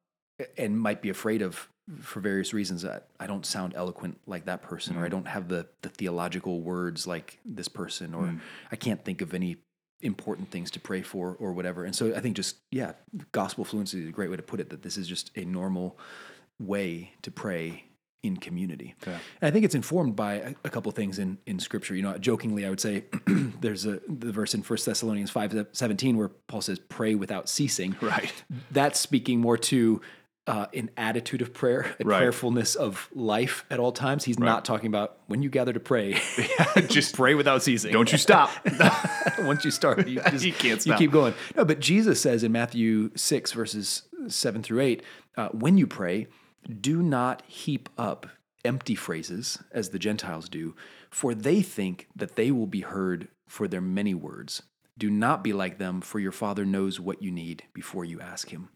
and 0.56 0.78
might 0.78 1.02
be 1.02 1.08
afraid 1.08 1.42
of 1.42 1.68
for 2.00 2.20
various 2.20 2.54
reasons 2.54 2.82
that 2.82 3.08
I 3.18 3.26
don't 3.26 3.44
sound 3.44 3.74
eloquent 3.74 4.20
like 4.26 4.44
that 4.46 4.62
person 4.62 4.96
or 4.96 5.00
I 5.00 5.02
mm-hmm. 5.02 5.10
don't 5.10 5.28
have 5.28 5.48
the 5.48 5.66
the 5.82 5.88
theological 5.88 6.60
words 6.60 7.06
like 7.06 7.38
this 7.44 7.68
person 7.68 8.14
or 8.14 8.24
mm. 8.24 8.40
I 8.70 8.76
can't 8.76 9.04
think 9.04 9.20
of 9.20 9.34
any 9.34 9.56
important 10.00 10.50
things 10.50 10.70
to 10.72 10.80
pray 10.80 11.02
for 11.02 11.36
or 11.38 11.52
whatever. 11.52 11.84
And 11.84 11.94
so 11.94 12.14
I 12.14 12.20
think 12.20 12.36
just 12.36 12.56
yeah, 12.70 12.92
gospel 13.32 13.64
fluency 13.64 14.02
is 14.02 14.08
a 14.08 14.12
great 14.12 14.30
way 14.30 14.36
to 14.36 14.42
put 14.42 14.60
it 14.60 14.70
that 14.70 14.82
this 14.82 14.96
is 14.96 15.06
just 15.08 15.30
a 15.36 15.44
normal 15.44 15.98
way 16.60 17.12
to 17.22 17.30
pray 17.30 17.84
in 18.22 18.36
community. 18.36 18.94
And 19.40 19.48
I 19.48 19.50
think 19.50 19.64
it's 19.64 19.74
informed 19.74 20.14
by 20.14 20.34
a, 20.34 20.54
a 20.64 20.70
couple 20.70 20.92
things 20.92 21.18
in, 21.18 21.38
in 21.46 21.58
scripture. 21.58 21.94
You 21.96 22.02
know, 22.02 22.16
jokingly, 22.18 22.64
I 22.64 22.70
would 22.70 22.80
say 22.80 23.04
there's 23.26 23.84
a 23.84 24.00
the 24.08 24.30
verse 24.30 24.54
in 24.54 24.62
1 24.62 24.78
Thessalonians 24.84 25.30
5 25.30 25.66
17 25.72 26.16
where 26.16 26.28
Paul 26.28 26.60
says, 26.60 26.78
pray 26.78 27.14
without 27.14 27.48
ceasing. 27.48 27.96
Right. 28.00 28.32
That's 28.70 29.00
speaking 29.00 29.40
more 29.40 29.58
to 29.58 30.00
uh, 30.46 30.66
an 30.74 30.90
attitude 30.96 31.40
of 31.42 31.54
prayer, 31.54 31.94
a 32.00 32.04
Right. 32.04 32.18
prayerfulness 32.18 32.74
of 32.74 33.08
life 33.14 33.64
at 33.70 33.78
all 33.78 33.92
times. 33.92 34.24
He's 34.24 34.38
not 34.38 34.64
talking 34.64 34.88
about 34.88 35.18
when 35.26 35.42
you 35.42 35.48
gather 35.50 35.72
to 35.72 35.80
pray, 35.80 36.20
Just 36.88 37.14
pray 37.14 37.34
without 37.34 37.62
ceasing. 37.62 37.92
don't 37.92 38.10
you 38.10 38.18
stop. 38.18 38.50
Once 39.40 39.64
you 39.64 39.70
start, 39.70 40.06
you, 40.08 40.20
just, 40.30 40.44
You 40.44 40.52
can't 40.52 40.84
You 40.84 40.94
keep 40.96 41.12
going. 41.12 41.34
No, 41.56 41.64
but 41.64 41.80
Jesus 41.80 42.20
says 42.20 42.42
in 42.42 42.52
Matthew 42.52 43.10
6, 43.14 43.52
verses 43.52 44.02
7 44.28 44.62
through 44.62 44.80
8, 44.80 45.02
uh, 45.36 45.48
when 45.50 45.78
you 45.78 45.86
pray, 45.86 46.26
do 46.80 47.02
not 47.02 47.42
heap 47.46 47.88
up 47.96 48.26
empty 48.64 48.94
phrases 48.94 49.58
as 49.72 49.90
the 49.90 49.98
Gentiles 49.98 50.48
do, 50.48 50.74
for 51.10 51.34
they 51.34 51.62
think 51.62 52.08
that 52.14 52.36
they 52.36 52.50
will 52.50 52.66
be 52.66 52.80
heard 52.82 53.28
for 53.48 53.66
their 53.68 53.80
many 53.80 54.14
words. 54.14 54.62
Do 54.98 55.10
not 55.10 55.42
be 55.42 55.52
like 55.52 55.78
them, 55.78 56.00
for 56.00 56.18
your 56.20 56.32
Father 56.32 56.64
knows 56.64 57.00
what 57.00 57.22
you 57.22 57.30
need 57.32 57.64
before 57.74 58.04
you 58.04 58.20
ask 58.20 58.50
Him. 58.50 58.68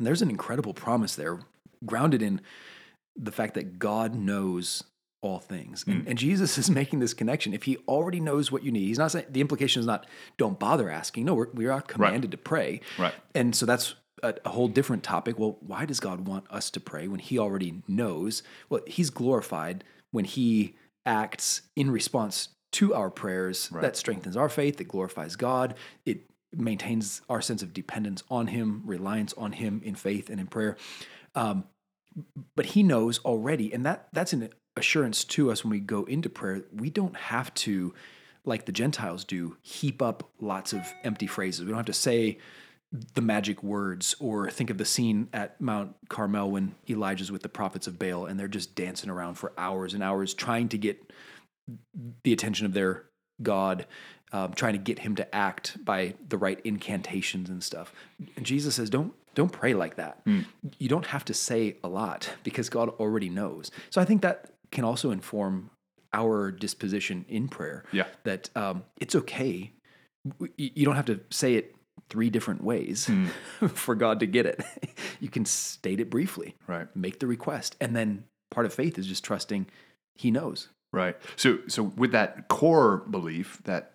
And 0.00 0.06
there's 0.06 0.22
an 0.22 0.30
incredible 0.30 0.72
promise 0.72 1.14
there, 1.14 1.40
grounded 1.84 2.22
in 2.22 2.40
the 3.14 3.30
fact 3.30 3.52
that 3.52 3.78
God 3.78 4.14
knows 4.14 4.82
all 5.20 5.38
things. 5.38 5.84
And, 5.86 6.06
mm. 6.06 6.08
and 6.08 6.18
Jesus 6.18 6.56
is 6.58 6.70
making 6.70 7.00
this 7.00 7.12
connection. 7.12 7.52
If 7.52 7.64
he 7.64 7.76
already 7.86 8.18
knows 8.18 8.50
what 8.50 8.62
you 8.62 8.72
need, 8.72 8.86
he's 8.86 8.98
not 8.98 9.12
saying 9.12 9.26
the 9.28 9.42
implication 9.42 9.80
is 9.80 9.86
not 9.86 10.06
don't 10.38 10.58
bother 10.58 10.88
asking. 10.88 11.26
No, 11.26 11.34
we're, 11.34 11.50
we 11.52 11.66
are 11.66 11.82
commanded 11.82 12.30
to 12.30 12.38
pray. 12.38 12.80
Right. 12.98 13.12
And 13.34 13.54
so 13.54 13.66
that's 13.66 13.94
a, 14.22 14.34
a 14.46 14.48
whole 14.48 14.68
different 14.68 15.02
topic. 15.02 15.38
Well, 15.38 15.58
why 15.60 15.84
does 15.84 16.00
God 16.00 16.26
want 16.26 16.50
us 16.50 16.70
to 16.70 16.80
pray 16.80 17.06
when 17.06 17.20
He 17.20 17.38
already 17.38 17.82
knows? 17.86 18.42
Well, 18.70 18.80
He's 18.86 19.10
glorified 19.10 19.84
when 20.12 20.24
He 20.24 20.76
acts 21.04 21.60
in 21.76 21.90
response 21.90 22.48
to 22.72 22.94
our 22.94 23.10
prayers. 23.10 23.68
That 23.82 23.96
strengthens 23.96 24.36
our 24.36 24.48
faith. 24.48 24.80
It 24.80 24.88
glorifies 24.88 25.36
God. 25.36 25.74
It 26.06 26.29
maintains 26.54 27.22
our 27.28 27.40
sense 27.40 27.62
of 27.62 27.72
dependence 27.72 28.22
on 28.30 28.48
Him, 28.48 28.82
reliance 28.84 29.32
on 29.34 29.52
Him 29.52 29.80
in 29.84 29.94
faith 29.94 30.30
and 30.30 30.40
in 30.40 30.46
prayer. 30.46 30.76
Um, 31.34 31.64
but 32.56 32.66
He 32.66 32.82
knows 32.82 33.18
already, 33.20 33.72
and 33.72 33.86
that 33.86 34.08
that's 34.12 34.32
an 34.32 34.50
assurance 34.76 35.24
to 35.24 35.50
us 35.50 35.64
when 35.64 35.70
we 35.70 35.80
go 35.80 36.04
into 36.04 36.28
prayer. 36.28 36.62
We 36.72 36.90
don't 36.90 37.16
have 37.16 37.52
to, 37.54 37.94
like 38.44 38.66
the 38.66 38.72
Gentiles 38.72 39.24
do, 39.24 39.56
heap 39.62 40.02
up 40.02 40.30
lots 40.40 40.72
of 40.72 40.92
empty 41.04 41.26
phrases. 41.26 41.64
We 41.64 41.68
don't 41.68 41.78
have 41.78 41.86
to 41.86 41.92
say 41.92 42.38
the 43.14 43.20
magic 43.20 43.62
words 43.62 44.16
or 44.18 44.50
think 44.50 44.68
of 44.68 44.78
the 44.78 44.84
scene 44.84 45.28
at 45.32 45.60
Mount 45.60 45.94
Carmel 46.08 46.50
when 46.50 46.74
Elijah's 46.88 47.30
with 47.30 47.42
the 47.42 47.48
prophets 47.48 47.86
of 47.86 47.98
Baal 47.98 48.26
and 48.26 48.38
they're 48.38 48.48
just 48.48 48.74
dancing 48.74 49.10
around 49.10 49.34
for 49.34 49.52
hours 49.56 49.94
and 49.94 50.02
hours 50.02 50.34
trying 50.34 50.68
to 50.70 50.78
get 50.78 51.12
the 52.24 52.32
attention 52.32 52.66
of 52.66 52.72
their 52.72 53.04
God, 53.42 53.86
um, 54.32 54.52
trying 54.52 54.74
to 54.74 54.78
get 54.78 55.00
him 55.00 55.16
to 55.16 55.34
act 55.34 55.82
by 55.84 56.14
the 56.28 56.38
right 56.38 56.60
incantations 56.64 57.48
and 57.48 57.62
stuff. 57.62 57.92
And 58.36 58.44
Jesus 58.46 58.74
says, 58.74 58.90
don't 58.90 59.12
don't 59.34 59.52
pray 59.52 59.74
like 59.74 59.94
that. 59.96 60.20
You 60.78 60.88
don't 60.88 61.06
have 61.06 61.24
to 61.26 61.34
say 61.34 61.76
a 61.84 61.88
lot 61.88 62.30
because 62.42 62.68
God 62.68 62.88
already 62.88 63.28
knows. 63.28 63.70
So 63.90 64.00
I 64.00 64.04
think 64.04 64.22
that 64.22 64.50
can 64.72 64.84
also 64.84 65.12
inform 65.12 65.70
our 66.12 66.50
disposition 66.50 67.24
in 67.28 67.48
prayer. 67.48 67.84
Yeah. 67.92 68.06
That 68.24 68.50
um, 68.56 68.82
it's 68.96 69.14
okay. 69.14 69.72
You 70.56 70.84
don't 70.84 70.96
have 70.96 71.06
to 71.06 71.20
say 71.30 71.54
it 71.54 71.76
three 72.08 72.28
different 72.28 72.64
ways 72.64 73.08
for 73.68 73.94
God 73.94 74.20
to 74.20 74.26
get 74.26 74.46
it. 74.46 74.64
you 75.20 75.28
can 75.28 75.44
state 75.44 76.00
it 76.00 76.10
briefly. 76.10 76.56
Right. 76.66 76.88
Make 76.96 77.20
the 77.20 77.26
request. 77.26 77.76
And 77.80 77.94
then 77.94 78.24
part 78.50 78.66
of 78.66 78.74
faith 78.74 78.98
is 78.98 79.06
just 79.06 79.24
trusting 79.24 79.66
he 80.16 80.30
knows. 80.30 80.68
Right. 80.92 81.16
So 81.36 81.58
so 81.68 81.84
with 81.84 82.12
that 82.12 82.48
core 82.48 82.98
belief 82.98 83.60
that 83.64 83.94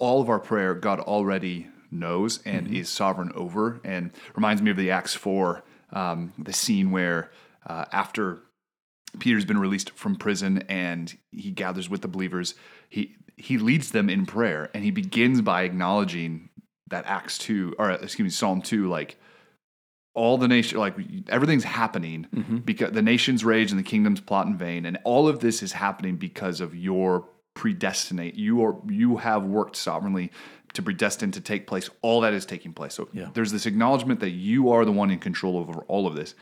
all 0.00 0.20
of 0.20 0.28
our 0.28 0.40
prayer 0.40 0.74
God 0.74 0.98
already 1.00 1.68
knows 1.92 2.40
and 2.44 2.66
Mm-hmm. 2.66 2.76
is 2.76 2.88
sovereign 2.88 3.32
over, 3.34 3.80
and 3.84 4.10
reminds 4.34 4.62
me 4.62 4.70
of 4.70 4.76
the 4.76 4.90
Acts 4.90 5.14
four, 5.14 5.62
um, 5.92 6.32
the 6.38 6.52
scene 6.52 6.90
where 6.90 7.30
uh, 7.66 7.84
after 7.92 8.40
Peter's 9.18 9.44
been 9.44 9.58
released 9.58 9.90
from 9.90 10.16
prison 10.16 10.62
and 10.68 11.16
he 11.32 11.50
gathers 11.50 11.88
with 11.90 12.00
the 12.02 12.08
believers, 12.08 12.54
he 12.88 13.16
he 13.36 13.58
leads 13.58 13.90
them 13.90 14.08
in 14.10 14.26
prayer 14.26 14.70
and 14.74 14.84
he 14.84 14.90
begins 14.90 15.40
by 15.40 15.62
acknowledging 15.62 16.48
that 16.88 17.06
Acts 17.06 17.38
two 17.38 17.74
or 17.78 17.90
excuse 17.90 18.24
me 18.24 18.30
Psalm 18.30 18.62
two 18.62 18.88
like 18.88 19.16
all 20.14 20.36
the 20.38 20.48
nation 20.48 20.78
like 20.78 20.94
everything's 21.28 21.64
happening 21.64 22.26
because 22.64 22.92
the 22.92 23.02
nations 23.02 23.44
rage 23.44 23.70
and 23.70 23.78
the 23.78 23.84
kingdoms 23.84 24.20
plot 24.20 24.46
in 24.46 24.56
vain 24.58 24.84
and 24.86 24.98
all 25.04 25.28
of 25.28 25.38
this 25.40 25.62
is 25.62 25.72
happening 25.72 26.16
because 26.16 26.60
of 26.60 26.74
your 26.74 27.28
predestinate. 27.60 28.36
You 28.36 28.64
are 28.64 28.76
you 28.88 29.18
have 29.18 29.44
worked 29.44 29.76
sovereignly 29.76 30.30
to 30.72 30.80
predestine 30.82 31.30
to 31.32 31.42
take 31.42 31.66
place. 31.66 31.90
All 32.00 32.22
that 32.22 32.32
is 32.32 32.46
taking 32.46 32.72
place. 32.72 32.94
So 32.94 33.08
Yeah. 33.12 33.28
there's 33.34 33.52
this 33.52 33.66
acknowledgement 33.66 34.20
that 34.20 34.30
you 34.30 34.70
are 34.70 34.86
the 34.86 34.92
one 34.92 35.10
in 35.10 35.18
control 35.18 35.58
over 35.58 35.80
all 35.88 36.06
of 36.06 36.14
this. 36.14 36.34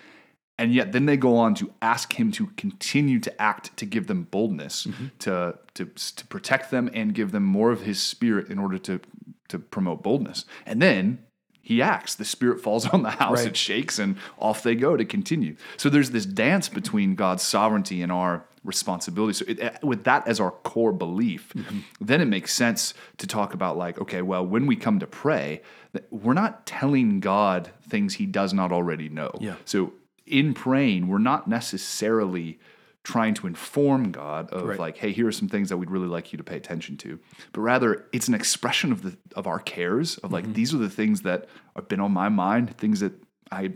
And 0.58 0.72
yet 0.72 0.92
then 0.92 1.06
they 1.06 1.16
go 1.16 1.36
on 1.36 1.54
to 1.56 1.72
ask 1.82 2.12
him 2.20 2.30
to 2.32 2.46
continue 2.56 3.18
to 3.20 3.42
act 3.42 3.76
to 3.78 3.84
give 3.86 4.06
them 4.06 4.28
boldness 4.30 4.86
mm-hmm. 4.86 5.06
to, 5.20 5.58
to 5.74 5.86
to 5.86 6.26
protect 6.26 6.70
them 6.70 6.88
and 6.94 7.14
give 7.14 7.32
them 7.32 7.42
more 7.42 7.72
of 7.72 7.80
his 7.82 8.00
spirit 8.00 8.48
in 8.48 8.58
order 8.60 8.78
to 8.78 9.00
to 9.48 9.58
promote 9.58 10.02
boldness. 10.04 10.44
And 10.66 10.80
then 10.80 11.18
he 11.60 11.82
acts. 11.82 12.14
The 12.14 12.24
spirit 12.24 12.60
falls 12.60 12.86
on 12.94 13.02
the 13.02 13.10
house 13.10 13.38
Right. 13.40 13.48
it 13.48 13.56
shakes 13.56 13.98
and 13.98 14.16
off 14.38 14.62
they 14.62 14.76
go 14.76 14.96
to 14.96 15.04
continue. 15.04 15.56
So 15.76 15.90
there's 15.90 16.10
this 16.10 16.26
dance 16.26 16.68
between 16.68 17.16
god's 17.16 17.42
sovereignty 17.42 18.02
and 18.02 18.12
our 18.12 18.44
responsibility 18.64 19.32
so 19.32 19.44
it, 19.48 19.78
with 19.82 20.04
that 20.04 20.26
as 20.28 20.40
our 20.40 20.50
core 20.50 20.92
belief 20.92 21.52
Mm-hmm. 21.54 21.78
then 22.00 22.20
it 22.20 22.26
makes 22.26 22.52
sense 22.52 22.94
to 23.18 23.26
talk 23.26 23.54
about 23.54 23.76
like 23.76 23.98
okay 24.00 24.22
well 24.22 24.44
when 24.46 24.66
we 24.66 24.76
come 24.76 24.98
to 24.98 25.06
pray 25.06 25.62
we're 26.10 26.34
not 26.34 26.66
telling 26.66 27.20
god 27.20 27.70
things 27.88 28.14
he 28.14 28.26
does 28.26 28.52
not 28.52 28.72
already 28.72 29.08
know 29.08 29.30
Yeah. 29.40 29.56
so 29.64 29.92
in 30.26 30.52
praying, 30.52 31.08
we're 31.08 31.16
not 31.18 31.48
necessarily 31.48 32.58
trying 33.02 33.32
to 33.32 33.46
inform 33.46 34.12
God 34.12 34.50
of 34.50 34.64
Right. 34.68 34.78
like, 34.78 34.98
hey, 34.98 35.10
here 35.10 35.26
are 35.26 35.32
some 35.32 35.48
things 35.48 35.70
that 35.70 35.78
we'd 35.78 35.90
really 35.90 36.06
like 36.06 36.32
you 36.32 36.36
to 36.36 36.44
pay 36.44 36.56
attention 36.58 36.98
to. 36.98 37.18
But 37.52 37.62
rather, 37.62 38.04
it's 38.12 38.28
an 38.28 38.34
expression 38.34 38.92
of 38.92 39.00
the 39.00 39.16
of 39.34 39.46
our 39.46 39.58
cares 39.58 40.18
of 40.18 40.30
like 40.30 40.52
these 40.52 40.74
are 40.74 40.78
the 40.78 40.90
things 40.90 41.22
that 41.22 41.46
have 41.74 41.88
been 41.88 42.00
on 42.00 42.12
my 42.12 42.28
mind, 42.28 42.76
things 42.76 43.00
that 43.00 43.14
I 43.50 43.70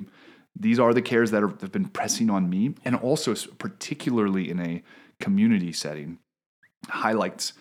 these 0.54 0.78
are 0.78 0.92
the 0.92 1.02
cares 1.02 1.30
that 1.30 1.42
are, 1.42 1.48
have 1.48 1.72
been 1.72 1.88
pressing 1.88 2.30
on 2.30 2.48
me, 2.48 2.74
and 2.84 2.96
also 2.96 3.34
particularly 3.58 4.50
in 4.50 4.60
a 4.60 4.82
community 5.20 5.72
setting, 5.72 6.18
highlights 6.88 7.52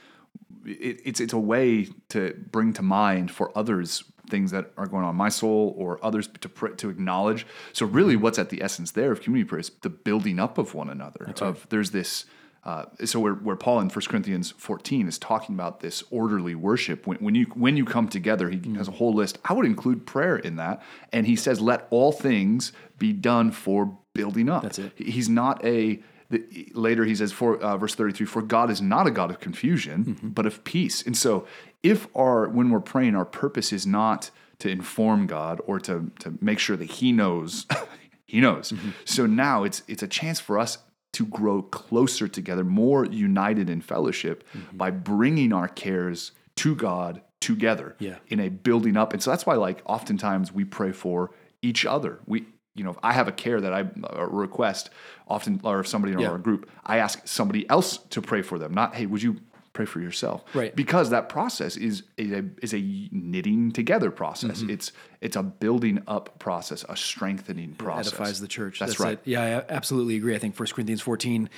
it, 0.66 1.02
it's 1.04 1.20
it's 1.20 1.34
a 1.34 1.40
way 1.40 1.88
to 2.10 2.36
bring 2.52 2.74
to 2.74 2.82
mind 2.82 3.32
for 3.32 3.56
others 3.58 4.04
things 4.30 4.52
that 4.52 4.72
are 4.78 4.88
going 4.88 5.04
on 5.04 5.12
in 5.12 5.16
my 5.16 5.30
soul 5.30 5.74
or 5.78 6.04
others 6.04 6.28
to 6.28 6.50
to 6.50 6.90
acknowledge. 6.90 7.46
So 7.74 7.86
really, 7.86 8.16
what's 8.16 8.40
at 8.40 8.50
the 8.50 8.62
essence 8.62 8.92
there 8.92 9.12
of 9.12 9.22
community 9.22 9.48
prayer 9.48 9.60
is 9.60 9.72
the 9.82 9.90
building 9.90 10.40
up 10.40 10.58
of 10.58 10.74
one 10.74 10.90
another. 10.90 11.26
of 11.46 11.68
there's 11.70 11.92
this. 11.92 12.26
Uh, 12.64 12.86
so 13.06 13.20
where, 13.20 13.34
where 13.34 13.56
Paul 13.56 13.80
in 13.80 13.90
1 13.90 14.06
Corinthians 14.08 14.52
14 14.58 15.08
is 15.08 15.18
talking 15.18 15.56
about 15.56 15.80
this 15.80 16.04
orderly 16.12 16.54
worship 16.54 17.08
when, 17.08 17.18
when 17.18 17.34
you 17.34 17.46
when 17.56 17.76
you 17.76 17.86
come 17.86 18.08
together 18.08 18.50
he 18.52 18.60
has 18.76 18.88
a 18.88 18.92
whole 18.92 19.14
list 19.16 19.40
I 19.46 19.54
would 19.54 19.66
include 19.66 20.06
prayer 20.06 20.36
in 20.38 20.58
that 20.58 20.80
and 21.12 21.26
he 21.26 21.36
says 21.36 21.60
let 21.60 21.88
all 21.90 22.12
things 22.12 22.72
be 23.00 23.14
done 23.14 23.52
for 23.52 23.98
building 24.14 24.48
up 24.48 24.62
That's 24.62 24.78
it. 24.78 24.92
he's 24.96 25.28
not 25.28 25.66
a 25.66 26.04
the, 26.30 26.70
later 26.76 27.04
he 27.04 27.16
says 27.16 27.32
for 27.32 27.58
uh, 27.58 27.78
verse 27.78 27.96
33 27.96 28.28
for 28.28 28.44
god 28.44 28.70
is 28.70 28.80
not 28.80 29.08
a 29.08 29.12
god 29.12 29.32
of 29.32 29.40
confusion 29.40 30.06
Mm-hmm. 30.06 30.30
but 30.30 30.46
of 30.46 30.64
peace 30.64 31.02
and 31.02 31.18
so 31.18 31.48
if 31.82 32.08
our 32.16 32.48
when 32.48 32.70
we're 32.70 32.80
praying 32.80 33.16
our 33.16 33.26
purpose 33.26 33.74
is 33.74 33.88
not 33.88 34.30
to 34.60 34.70
inform 34.70 35.26
god 35.26 35.60
or 35.66 35.80
to 35.80 36.12
to 36.20 36.38
make 36.42 36.60
sure 36.60 36.78
that 36.78 36.92
he 36.92 37.12
knows 37.12 37.66
he 38.28 38.40
knows 38.40 38.72
Mm-hmm. 38.72 38.90
so 39.06 39.26
now 39.26 39.64
it's 39.64 39.82
it's 39.88 40.04
a 40.04 40.08
chance 40.08 40.40
for 40.40 40.60
us 40.60 40.78
to 41.14 41.26
grow 41.26 41.62
closer 41.62 42.28
together 42.28 42.64
more 42.64 43.06
united 43.06 43.70
in 43.70 43.82
fellowship 43.82 44.44
Mm-hmm. 44.56 44.78
by 44.78 44.92
bringing 44.92 45.54
our 45.54 45.68
cares 45.68 46.32
to 46.58 46.76
god 46.76 47.22
together 47.40 47.96
Yeah. 48.00 48.18
in 48.28 48.40
a 48.40 48.50
building 48.50 48.96
up 48.98 49.14
and 49.14 49.22
so 49.22 49.30
that's 49.32 49.46
why 49.46 49.56
like 49.56 49.82
oftentimes 49.86 50.52
we 50.52 50.64
pray 50.66 50.92
for 50.92 51.32
each 51.62 51.86
other 51.86 52.20
we 52.28 52.46
you 52.76 52.84
know 52.84 52.92
if 52.92 52.98
i 53.04 53.12
have 53.14 53.28
a 53.28 53.32
care 53.32 53.60
that 53.62 53.74
I 53.74 53.80
request 54.26 54.90
often 55.28 55.60
or 55.64 55.80
if 55.82 55.88
somebody 55.88 56.14
in 56.14 56.20
Yeah. 56.20 56.30
our 56.32 56.38
group 56.38 56.70
i 56.86 56.98
ask 56.98 57.28
somebody 57.28 57.70
else 57.70 57.98
to 57.98 58.22
pray 58.22 58.42
for 58.42 58.58
them 58.60 58.74
not 58.74 58.96
hey 58.96 59.06
would 59.06 59.22
you 59.24 59.38
pray 59.82 59.92
for 59.92 60.00
yourself 60.00 60.44
Right. 60.54 60.76
because 60.76 61.10
that 61.10 61.30
process 61.30 61.76
is 61.78 62.04
a, 62.20 62.44
is 62.62 62.74
a 62.74 63.10
knitting 63.12 63.72
together 63.72 64.12
process 64.12 64.60
Mm-hmm. 64.62 64.70
it's 64.72 64.92
it's 65.22 65.36
a 65.36 65.44
building 65.44 66.02
up 66.08 66.40
process 66.40 66.86
a 66.90 66.96
strengthening 66.96 67.74
process 67.74 68.14
edifies 68.14 68.40
the 68.42 68.48
church. 68.48 68.80
that's, 68.80 69.00
right 69.00 69.14
It. 69.26 69.28
Yeah, 69.30 69.42
I 69.70 69.74
absolutely 69.74 70.16
agree. 70.18 70.36
I 70.36 70.40
think 70.40 70.60
1 70.60 70.68
Corinthians 70.74 71.02
14 71.02 71.50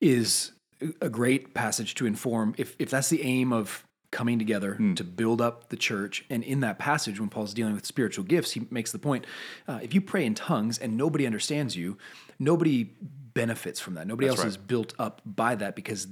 is 0.00 0.52
a 1.00 1.08
great 1.08 1.54
passage 1.54 1.94
to 1.96 2.06
inform 2.06 2.54
if 2.56 2.74
if 2.78 2.90
that's 2.90 3.08
the 3.08 3.22
aim 3.22 3.52
of 3.52 3.84
coming 4.10 4.38
together 4.40 4.74
Hmm. 4.74 4.94
to 4.94 5.04
build 5.04 5.40
up 5.40 5.68
the 5.68 5.76
church. 5.76 6.24
And 6.30 6.42
in 6.42 6.60
that 6.60 6.78
passage, 6.80 7.20
when 7.20 7.28
Paul's 7.28 7.54
dealing 7.54 7.74
with 7.74 7.86
spiritual 7.86 8.24
gifts, 8.24 8.52
he 8.52 8.66
makes 8.70 8.90
the 8.90 8.98
point: 8.98 9.24
uh, 9.68 9.78
if 9.82 9.94
you 9.94 10.00
pray 10.00 10.24
in 10.26 10.34
tongues 10.34 10.78
and 10.78 10.96
nobody 10.96 11.26
understands 11.26 11.76
you, 11.76 11.96
nobody 12.38 12.90
benefits 13.34 13.80
from 13.80 13.94
that. 13.94 14.06
Nobody 14.06 14.28
else 14.28 14.38
right. 14.38 14.48
is 14.48 14.56
built 14.56 14.94
up 14.98 15.20
by 15.24 15.54
that 15.56 15.76
because 15.76 16.06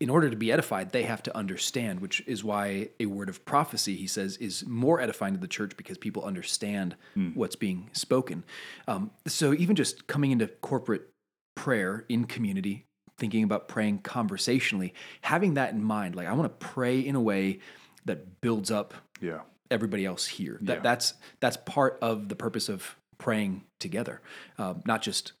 in 0.00 0.10
order 0.10 0.30
to 0.30 0.36
be 0.36 0.50
edified, 0.50 0.90
they 0.92 1.02
have 1.02 1.22
to 1.24 1.36
understand. 1.36 2.00
Which 2.00 2.22
is 2.26 2.42
why 2.42 2.90
a 3.00 3.06
word 3.06 3.28
of 3.28 3.44
prophecy, 3.44 3.96
he 3.96 4.06
says, 4.06 4.36
is 4.38 4.66
more 4.66 5.00
edifying 5.00 5.34
to 5.34 5.40
the 5.40 5.48
church 5.48 5.76
because 5.76 5.98
people 5.98 6.24
understand 6.24 6.96
what's 7.34 7.56
being 7.56 7.90
spoken. 7.92 8.44
Um, 8.88 9.10
so 9.26 9.52
even 9.54 9.76
just 9.76 10.06
coming 10.06 10.30
into 10.30 10.46
corporate 10.46 11.08
prayer 11.54 12.04
in 12.08 12.24
community, 12.24 12.86
thinking 13.18 13.44
about 13.44 13.68
praying 13.68 13.98
conversationally, 13.98 14.94
having 15.22 15.54
that 15.54 15.72
in 15.72 15.82
mind, 15.82 16.14
like 16.16 16.26
I 16.26 16.32
want 16.32 16.58
to 16.58 16.66
pray 16.66 17.00
in 17.00 17.14
a 17.14 17.20
way 17.20 17.60
that 18.04 18.40
builds 18.40 18.70
up 18.70 18.94
yeah 19.20 19.40
everybody 19.70 20.04
else 20.04 20.26
here. 20.26 20.58
That, 20.62 20.76
Yeah. 20.76 20.82
That's 20.82 21.14
that's 21.40 21.56
part 21.56 21.98
of 22.02 22.28
the 22.28 22.36
purpose 22.36 22.68
of 22.68 22.96
praying 23.18 23.64
together, 23.78 24.20
um, 24.58 24.82
not 24.86 25.02
just 25.02 25.32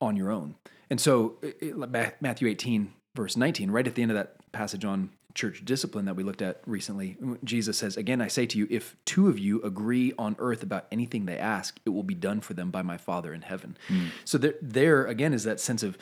on 0.00 0.16
your 0.16 0.30
own. 0.30 0.54
And 0.90 1.00
so, 1.00 1.36
it- 1.42 1.76
Matthew 2.20 2.48
18, 2.48 2.92
verse 3.14 3.36
19, 3.36 3.70
right 3.70 3.86
at 3.86 3.94
the 3.94 4.02
end 4.02 4.10
of 4.10 4.16
that 4.16 4.36
passage 4.52 4.84
on 4.84 5.10
church 5.34 5.64
discipline 5.66 6.06
that 6.06 6.14
we 6.16 6.22
looked 6.22 6.40
at 6.40 6.60
recently, 6.66 7.16
Jesus 7.44 7.76
says, 7.76 7.96
Again, 7.98 8.20
I 8.22 8.28
say 8.28 8.46
to 8.46 8.58
you, 8.58 8.66
if 8.70 8.96
two 9.04 9.28
of 9.28 9.38
you 9.38 9.60
agree 9.62 10.12
on 10.18 10.34
earth 10.38 10.62
about 10.62 10.86
anything 10.90 11.26
they 11.26 11.36
ask, 11.38 11.78
it 11.84 11.90
will 11.90 12.02
be 12.02 12.14
done 12.14 12.40
for 12.40 12.54
them 12.54 12.70
by 12.70 12.82
my 12.82 12.96
Father 12.96 13.34
in 13.34 13.42
heaven. 13.42 13.76
So, 14.24 14.38
there, 14.38 14.54
there 14.62 15.04
again 15.06 15.34
is 15.34 15.44
that 15.44 15.60
sense 15.60 15.82
of 15.82 15.98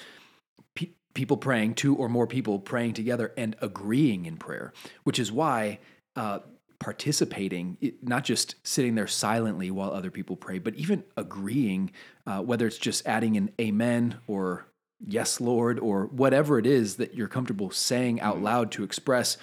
pe- 0.77 0.91
people 1.15 1.37
praying, 1.37 1.75
two 1.75 1.97
or 1.97 2.09
more 2.09 2.27
people 2.29 2.59
praying 2.61 2.95
together 2.95 3.33
and 3.37 3.57
agreeing 3.61 4.27
in 4.27 4.37
prayer, 4.37 4.73
which 5.03 5.19
is 5.19 5.33
why 5.33 5.79
uh, 6.15 6.39
participating, 6.79 7.77
not 8.03 8.23
just 8.25 8.55
sitting 8.63 8.95
there 8.95 9.07
silently 9.09 9.71
while 9.71 9.91
other 9.91 10.11
people 10.11 10.37
pray, 10.37 10.59
but 10.59 10.75
even 10.77 11.03
agreeing, 11.17 11.91
uh, 12.27 12.41
whether 12.41 12.67
it's 12.67 12.79
just 12.79 13.07
adding 13.07 13.37
an 13.37 13.51
amen 13.61 14.19
or 14.27 14.67
yes, 15.07 15.41
Lord, 15.41 15.79
or 15.79 16.07
whatever 16.07 16.59
it 16.59 16.67
is 16.67 16.97
that 16.97 17.15
you're 17.15 17.29
comfortable 17.29 17.71
saying 17.71 18.21
out 18.21 18.41
loud 18.41 18.71
to 18.73 18.85
express. 18.85 19.37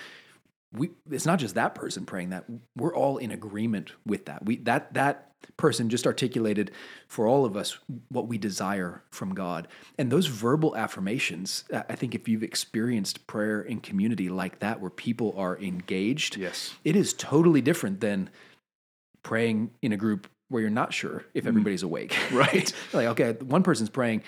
We, 0.74 0.92
it's 1.10 1.26
not 1.26 1.40
just 1.40 1.56
that 1.56 1.76
person 1.76 2.06
praying 2.06 2.30
that 2.30 2.46
we're 2.78 2.96
all 2.96 3.18
in 3.18 3.32
agreement 3.32 3.92
with 4.06 4.26
that 4.26 4.46
we 4.46 4.56
that 4.58 4.94
that 4.94 5.32
person 5.58 5.90
just 5.90 6.08
articulated 6.08 6.72
for 7.08 7.28
all 7.28 7.46
of 7.46 7.58
us 7.58 7.78
what 8.10 8.28
we 8.28 8.38
desire 8.38 9.04
from 9.12 9.34
God. 9.34 9.68
And 9.98 10.12
those 10.12 10.28
verbal 10.28 10.76
affirmations, 10.76 11.66
I 11.74 11.96
think 11.96 12.16
if 12.16 12.28
you've 12.28 12.44
experienced 12.44 13.28
prayer 13.28 13.62
in 13.62 13.82
community 13.82 14.30
like 14.30 14.60
that, 14.60 14.80
where 14.80 14.90
people 14.90 15.34
are 15.38 15.58
engaged, 15.58 16.38
Yes. 16.38 16.76
it 16.84 16.96
is 16.96 17.14
totally 17.14 17.62
different 17.62 18.00
than 18.02 18.30
praying 19.24 19.72
in 19.82 19.92
a 19.92 19.98
group 19.98 20.28
where 20.52 20.62
you're 20.62 20.70
not 20.70 20.94
sure 20.94 21.26
if 21.34 21.42
mm-hmm. 21.42 21.48
everybody's 21.48 21.84
awake. 21.84 22.16
Right. 22.32 22.72
like, 22.94 23.08
okay, 23.08 23.34
one 23.44 23.64
person's 23.64 23.90
praying, 23.90 24.24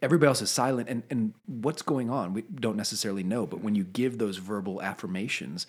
everybody 0.00 0.28
else 0.28 0.42
is 0.42 0.50
silent, 0.50 0.88
and, 0.88 1.02
and 1.10 1.32
what's 1.46 1.82
going 1.82 2.10
on? 2.10 2.34
We 2.34 2.42
don't 2.42 2.76
necessarily 2.76 3.22
know. 3.22 3.46
But 3.46 3.60
when 3.60 3.74
you 3.74 3.84
give 3.84 4.18
those 4.18 4.36
verbal 4.36 4.82
affirmations, 4.82 5.66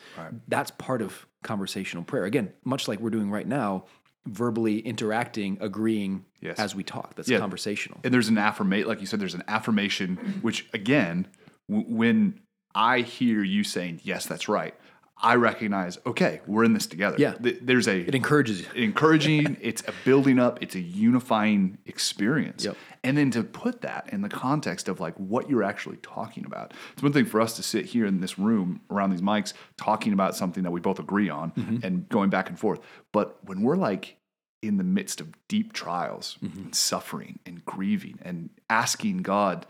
that's 0.47 0.71
part 0.71 1.01
of 1.01 1.25
conversational 1.43 2.03
prayer. 2.03 2.25
Again, 2.25 2.51
much 2.63 2.87
like 2.87 2.99
we're 2.99 3.09
doing 3.11 3.29
right 3.29 3.47
now, 3.47 3.85
verbally 4.25 4.79
interacting, 4.79 5.57
agreeing 5.61 6.25
Yes. 6.41 6.57
as 6.59 6.73
we 6.75 6.83
talk. 6.83 7.15
That's 7.15 7.29
Yeah. 7.29 7.39
conversational. 7.39 7.99
And 8.03 8.13
there's 8.13 8.29
an 8.29 8.37
affirmation, 8.37 8.87
like 8.87 9.01
you 9.01 9.05
said, 9.05 9.19
there's 9.19 9.33
an 9.35 9.43
affirmation, 9.47 10.39
which 10.41 10.67
again, 10.73 11.27
w- 11.69 11.85
when 11.93 12.39
I 12.73 13.01
hear 13.01 13.43
you 13.43 13.63
saying, 13.63 13.99
yes, 14.03 14.25
that's 14.25 14.47
right, 14.47 14.73
I 15.23 15.35
recognize, 15.35 15.97
okay, 16.05 16.41
we're 16.45 16.65
in 16.65 16.73
this 16.73 16.85
together. 16.85 17.15
Yeah. 17.17 17.35
There's 17.39 17.87
a 17.87 17.97
It 17.97 18.13
encourages 18.13 18.61
you. 18.61 18.67
encouraging, 18.75 19.55
it's 19.61 19.81
a 19.87 19.93
building 20.03 20.37
up, 20.37 20.61
it's 20.61 20.75
a 20.75 20.81
unifying 20.81 21.77
experience. 21.85 22.65
Yep. 22.65 22.75
And 23.05 23.17
then 23.17 23.31
to 23.31 23.43
put 23.43 23.81
that 23.81 24.09
in 24.11 24.21
the 24.21 24.29
context 24.29 24.89
of 24.89 24.99
like 24.99 25.15
what 25.15 25.49
you're 25.49 25.63
actually 25.63 25.97
talking 25.97 26.45
about. 26.45 26.73
It's 26.91 27.01
one 27.01 27.13
thing 27.13 27.25
for 27.25 27.39
us 27.39 27.55
to 27.55 27.63
sit 27.63 27.85
here 27.85 28.05
in 28.05 28.19
this 28.19 28.37
room 28.37 28.81
around 28.91 29.11
these 29.11 29.21
mics 29.21 29.53
talking 29.77 30.11
about 30.13 30.35
something 30.35 30.63
that 30.63 30.71
we 30.71 30.81
both 30.81 30.99
agree 30.99 31.29
on 31.29 31.51
Mm-hmm. 31.51 31.77
and 31.85 32.09
going 32.09 32.29
back 32.29 32.49
and 32.49 32.59
forth. 32.59 32.79
But 33.13 33.37
when 33.45 33.61
we're 33.61 33.77
like 33.77 34.17
in 34.61 34.77
the 34.77 34.83
midst 34.83 35.21
of 35.21 35.27
deep 35.47 35.71
trials 35.73 36.37
Mm-hmm. 36.43 36.59
and 36.59 36.75
suffering 36.75 37.39
and 37.45 37.63
grieving 37.63 38.19
and 38.21 38.49
asking 38.69 39.17
God 39.23 39.65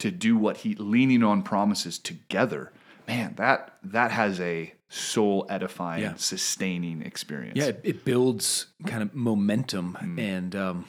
to 0.00 0.10
do 0.10 0.36
what 0.36 0.58
he 0.58 0.74
leaning 0.74 1.22
on 1.22 1.42
promises 1.42 1.98
together, 1.98 2.72
man, 3.06 3.34
that 3.36 3.76
that 3.84 4.10
has 4.10 4.40
a 4.40 4.72
soul 4.88 5.46
edifying, 5.48 6.02
Yeah. 6.02 6.14
sustaining 6.16 7.02
experience. 7.02 7.56
Yeah, 7.58 7.66
it, 7.66 7.80
it 7.84 8.04
builds 8.04 8.66
kind 8.86 9.02
of 9.02 9.14
momentum 9.14 9.94
Hmm. 10.00 10.18
and 10.18 10.54
um, 10.56 10.84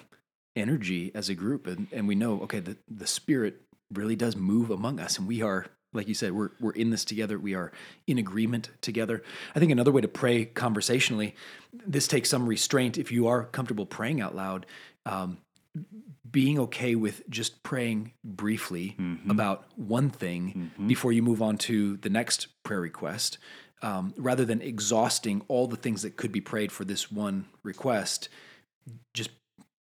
energy 0.56 1.12
as 1.16 1.30
a 1.30 1.36
group, 1.36 1.68
and, 1.68 1.88
and 1.92 2.08
we 2.08 2.16
know 2.16 2.42
okay, 2.42 2.60
the 2.60 2.78
the 2.90 3.08
Spirit 3.08 3.62
really 3.94 4.16
does 4.16 4.36
move 4.36 4.70
among 4.70 5.00
us, 5.00 5.18
and 5.18 5.28
we 5.28 5.42
are, 5.42 5.66
like 5.94 6.08
you 6.08 6.14
said, 6.14 6.32
we're 6.34 6.50
we're 6.60 6.72
in 6.74 6.90
this 6.90 7.06
together. 7.06 7.40
We 7.40 7.56
are 7.56 7.72
in 8.06 8.18
agreement 8.18 8.70
together. 8.82 9.24
I 9.56 9.60
think 9.60 9.72
another 9.72 9.92
way 9.92 10.02
to 10.02 10.08
pray 10.08 10.46
conversationally, 10.46 11.36
this 11.74 12.08
takes 12.08 12.30
some 12.30 12.48
restraint 12.48 12.98
if 12.98 13.12
you 13.12 13.28
are 13.28 13.46
comfortable 13.46 13.86
praying 13.86 14.22
out 14.22 14.36
loud. 14.36 14.66
Um, 15.06 15.38
being 16.30 16.60
okay 16.60 16.96
with 16.96 17.28
just 17.30 17.64
praying 17.64 18.12
briefly 18.24 18.96
Mm-hmm. 19.00 19.30
about 19.32 19.66
one 19.78 20.10
thing 20.10 20.72
before 20.88 21.14
you 21.14 21.22
move 21.24 21.42
on 21.42 21.58
to 21.60 21.98
the 21.98 22.10
next 22.10 22.48
prayer 22.64 22.82
request, 22.82 23.38
um, 23.82 24.14
rather 24.18 24.46
than 24.46 24.62
exhausting 24.62 25.42
all 25.48 25.68
the 25.68 25.76
things 25.76 26.02
that 26.02 26.16
could 26.18 26.32
be 26.32 26.42
prayed 26.42 26.72
for 26.72 26.84
this 26.86 27.12
one 27.12 27.46
request. 27.64 28.30
Just 29.14 29.30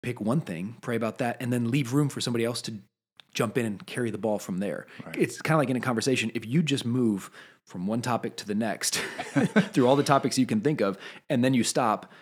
pick 0.03 0.21
one 0.21 0.41
thing, 0.41 0.77
pray 0.81 0.97
about 0.97 1.19
that, 1.19 1.37
and 1.41 1.53
then 1.53 1.71
leave 1.71 1.93
room 1.93 2.09
for 2.09 2.21
somebody 2.21 2.45
else 2.45 2.61
to 2.63 2.75
jump 3.33 3.59
in 3.59 3.67
and 3.67 3.85
carry 3.87 4.11
the 4.11 4.19
ball 4.19 4.39
from 4.39 4.59
there. 4.59 4.87
It's 5.17 5.41
kind 5.43 5.55
of 5.57 5.59
like 5.61 5.71
in 5.71 5.77
a 5.77 5.81
conversation. 5.81 6.31
If 6.35 6.47
you 6.47 6.63
just 6.63 6.85
move 6.85 7.31
from 7.67 7.87
one 7.87 8.01
topic 8.03 8.37
to 8.37 8.47
the 8.47 8.55
next 8.55 8.95
through 9.73 9.87
all 9.89 9.97
the 9.97 10.03
topics 10.05 10.39
you 10.39 10.47
can 10.47 10.61
think 10.61 10.81
of, 10.81 10.99
and 11.29 11.43
then 11.45 11.55
you 11.55 11.65
stop 11.65 12.13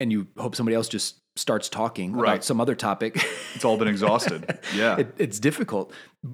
and 0.00 0.12
you 0.12 0.26
hope 0.38 0.54
somebody 0.54 0.74
else 0.74 0.88
just 0.88 1.16
starts 1.36 1.68
talking 1.68 2.12
Right. 2.14 2.30
about 2.34 2.44
some 2.44 2.60
other 2.60 2.74
topic. 2.74 3.16
It's 3.54 3.64
all 3.64 3.76
been 3.76 3.88
exhausted. 3.88 4.58
Yeah. 4.74 4.98
it, 4.98 5.14
it's 5.18 5.38
difficult. 5.38 5.92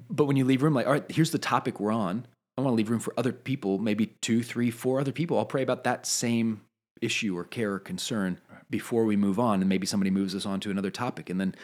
But 0.09 0.25
when 0.25 0.37
you 0.37 0.45
leave 0.45 0.63
room, 0.63 0.73
like, 0.73 0.85
all 0.87 0.93
right, 0.93 1.09
here's 1.11 1.31
the 1.31 1.37
topic 1.39 1.79
we're 1.79 1.91
on. 1.91 2.25
I 2.57 2.61
want 2.61 2.73
to 2.73 2.75
leave 2.75 2.89
room 2.89 2.99
for 2.99 3.13
other 3.17 3.31
people, 3.33 3.79
maybe 3.79 4.07
two, 4.21 4.43
three, 4.43 4.69
four 4.69 4.99
other 4.99 5.11
people. 5.11 5.37
I'll 5.37 5.45
pray 5.45 5.63
about 5.63 5.83
that 5.85 6.05
same 6.05 6.61
issue 7.01 7.35
or 7.37 7.43
care 7.43 7.73
or 7.73 7.79
concern 7.79 8.39
before 8.69 9.05
we 9.05 9.15
move 9.15 9.39
on. 9.39 9.59
And 9.61 9.67
maybe 9.69 9.87
somebody 9.87 10.11
moves 10.11 10.35
us 10.35 10.45
on 10.45 10.59
to 10.61 10.71
another 10.71 10.91
topic 10.91 11.29
and 11.29 11.39
then 11.39 11.55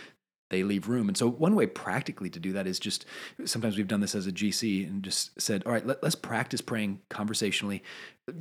they 0.50 0.64
leave 0.64 0.90
room. 0.90 1.08
And 1.08 1.16
so, 1.16 1.30
one 1.30 1.54
way 1.54 1.68
practically 1.68 2.32
to 2.32 2.40
do 2.40 2.54
that 2.54 2.66
is 2.66 2.80
just 2.80 3.06
sometimes 3.46 3.78
we've 3.78 3.88
done 3.88 4.00
this 4.02 4.16
as 4.16 4.26
a 4.26 4.32
GC 4.32 4.88
and 4.88 5.04
just 5.04 5.40
said, 5.40 5.62
all 5.68 5.72
right, 5.72 5.86
let, 5.86 6.02
let's 6.02 6.16
practice 6.16 6.60
praying 6.60 7.02
conversationally. 7.10 7.84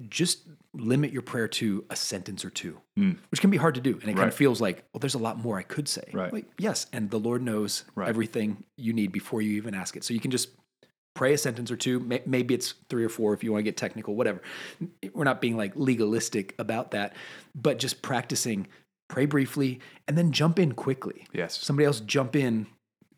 Just 0.09 0.49
limit 0.73 1.13
your 1.13 1.21
prayer 1.21 1.49
to 1.49 1.85
a 1.91 1.97
sentence 1.97 2.47
or 2.47 2.51
two, 2.51 2.79
which 3.29 3.43
can 3.43 3.51
be 3.51 3.59
hard 3.59 3.75
to 3.75 3.83
do. 3.83 3.93
And 4.01 4.05
it 4.05 4.07
kind 4.15 4.21
Hmm. 4.21 4.29
Of 4.29 4.35
feels 4.35 4.59
like, 4.59 4.85
well, 4.95 5.01
there's 5.01 5.15
a 5.15 5.19
lot 5.19 5.37
more 5.39 5.59
I 5.59 5.63
could 5.65 5.87
say. 5.87 6.09
Right. 6.15 6.33
Like, 6.33 6.47
yes. 6.59 6.87
And 6.95 7.11
the 7.11 7.19
Lord 7.21 7.43
knows 7.43 7.85
Right. 7.95 8.09
everything 8.09 8.65
you 8.79 8.95
need 8.95 9.13
before 9.13 9.43
you 9.43 9.53
even 9.59 9.75
ask 9.75 9.95
it. 9.95 10.03
So 10.03 10.15
you 10.15 10.21
can 10.21 10.31
just 10.31 10.49
pray 11.19 11.33
a 11.33 11.39
sentence 11.39 11.69
or 11.69 11.77
two. 11.77 11.99
Maybe 12.27 12.55
it's 12.55 12.75
three 12.89 13.05
or 13.05 13.09
four 13.09 13.35
if 13.35 13.43
you 13.43 13.51
want 13.51 13.59
to 13.59 13.65
get 13.65 13.77
technical, 13.77 14.15
whatever. 14.15 14.41
We're 15.13 15.25
not 15.25 15.41
being 15.41 15.57
like 15.57 15.73
legalistic 15.75 16.55
about 16.61 16.93
that, 16.93 17.17
but 17.57 17.81
just 17.81 18.03
practicing 18.03 18.69
pray 19.09 19.27
briefly 19.27 19.81
and 20.07 20.17
then 20.17 20.31
jump 20.31 20.61
in 20.61 20.75
quickly. 20.75 21.27
Yes. 21.33 21.59
Somebody 21.59 21.87
else 21.87 21.99
jump 21.99 22.37
in 22.37 22.69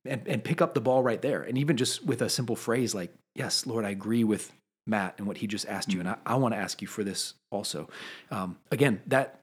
and, 0.07 0.27
and 0.27 0.43
pick 0.43 0.63
up 0.63 0.73
the 0.73 0.81
ball 0.81 1.03
right 1.03 1.21
there. 1.21 1.43
And 1.43 1.59
even 1.59 1.77
just 1.77 2.03
with 2.03 2.23
a 2.23 2.31
simple 2.31 2.57
phrase 2.57 2.95
like, 2.95 3.13
Yes, 3.35 3.67
Lord, 3.67 3.85
I 3.85 3.91
agree 3.91 4.25
with 4.25 4.51
Matt 4.87 5.15
and 5.19 5.27
what 5.27 5.37
he 5.37 5.47
just 5.47 5.69
asked 5.69 5.93
you. 5.93 6.01
And 6.01 6.09
I, 6.09 6.17
I 6.25 6.37
want 6.37 6.55
to 6.55 6.59
ask 6.59 6.81
you 6.81 6.89
for 6.89 7.05
this 7.05 7.35
also. 7.53 7.91
Um, 8.31 8.57
again, 8.73 9.03
that 9.09 9.41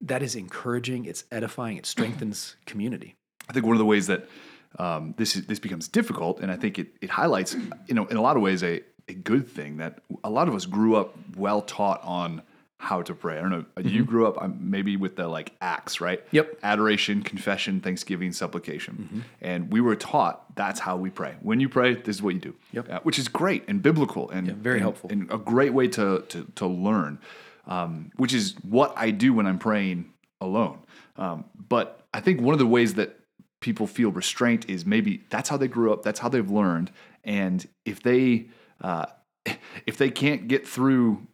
that 0.00 0.22
is 0.22 0.34
encouraging, 0.34 1.04
it's 1.04 1.24
edifying, 1.30 1.76
it 1.76 1.86
strengthens 1.86 2.56
community. 2.66 3.14
I 3.48 3.52
think 3.52 3.64
one 3.64 3.76
of 3.76 3.78
the 3.78 3.86
ways 3.86 4.08
that 4.08 4.28
um, 4.78 5.14
this 5.16 5.36
is, 5.36 5.46
this 5.46 5.58
becomes 5.58 5.88
difficult, 5.88 6.40
and 6.40 6.50
I 6.50 6.56
think 6.56 6.78
it, 6.78 6.88
it 7.00 7.10
highlights, 7.10 7.54
you 7.86 7.94
know, 7.94 8.06
in 8.06 8.16
a 8.16 8.22
lot 8.22 8.36
of 8.36 8.42
ways, 8.42 8.62
a, 8.62 8.82
a 9.08 9.14
good 9.14 9.48
thing 9.48 9.78
that 9.78 10.00
a 10.22 10.30
lot 10.30 10.48
of 10.48 10.54
us 10.54 10.66
grew 10.66 10.96
up 10.96 11.16
well 11.36 11.62
taught 11.62 12.00
on 12.04 12.42
how 12.78 13.02
to 13.02 13.14
pray. 13.14 13.36
I 13.36 13.42
don't 13.42 13.50
know. 13.50 13.64
You 13.82 14.06
grew 14.06 14.26
up 14.26 14.40
um, 14.40 14.56
maybe 14.58 14.96
with 14.96 15.16
the 15.16 15.28
like 15.28 15.52
acts, 15.60 16.00
right? 16.00 16.24
Yep. 16.30 16.60
Adoration, 16.62 17.22
confession, 17.22 17.82
thanksgiving, 17.82 18.32
supplication, 18.32 19.22
and 19.42 19.70
we 19.70 19.82
were 19.82 19.96
taught 19.96 20.56
that's 20.56 20.80
how 20.80 20.96
we 20.96 21.10
pray. 21.10 21.34
When 21.42 21.60
you 21.60 21.68
pray, 21.68 21.94
this 21.94 22.16
is 22.16 22.22
what 22.22 22.32
you 22.32 22.40
do. 22.40 22.54
Yep. 22.72 22.88
Uh, 22.90 23.00
which 23.02 23.18
is 23.18 23.28
great 23.28 23.64
and 23.68 23.82
biblical 23.82 24.30
and 24.30 24.50
very 24.52 24.76
and- 24.76 24.82
helpful. 24.82 25.10
and 25.12 25.30
a 25.30 25.36
great 25.36 25.74
way 25.74 25.88
to 25.88 26.24
to, 26.28 26.46
to 26.54 26.66
learn, 26.66 27.18
um, 27.66 28.12
which 28.16 28.32
is 28.32 28.54
what 28.62 28.94
I 28.96 29.10
do 29.10 29.34
when 29.34 29.46
I'm 29.46 29.58
praying 29.58 30.10
alone. 30.40 30.78
Um, 31.16 31.44
but 31.68 32.06
I 32.14 32.20
think 32.20 32.40
one 32.40 32.54
of 32.54 32.58
the 32.58 32.66
ways 32.66 32.94
that 32.94 33.19
people 33.60 33.86
feel 33.86 34.10
restraint 34.10 34.68
is 34.68 34.84
maybe 34.86 35.22
that's 35.30 35.48
how 35.48 35.56
they 35.56 35.68
grew 35.68 35.92
up, 35.92 36.02
that's 36.02 36.20
how 36.20 36.28
they've 36.28 36.50
learned, 36.50 36.90
and 37.24 37.66
if 37.84 38.02
they 38.02 38.48
uh, 38.80 39.06
if 39.86 39.96
they 39.98 40.10
can't 40.10 40.48
get 40.48 40.66
through 40.66 41.26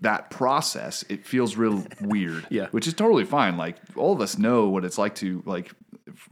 that 0.00 0.30
process, 0.30 1.04
it 1.10 1.26
feels 1.26 1.56
real 1.56 1.84
weird. 2.00 2.46
Yeah. 2.50 2.68
which 2.70 2.86
is 2.86 2.94
totally 2.94 3.24
fine. 3.24 3.56
Like 3.58 3.76
all 3.96 4.12
of 4.12 4.20
us 4.20 4.38
know 4.38 4.68
what 4.68 4.84
it's 4.84 4.96
like 4.98 5.14
to 5.16 5.42
like, 5.44 5.70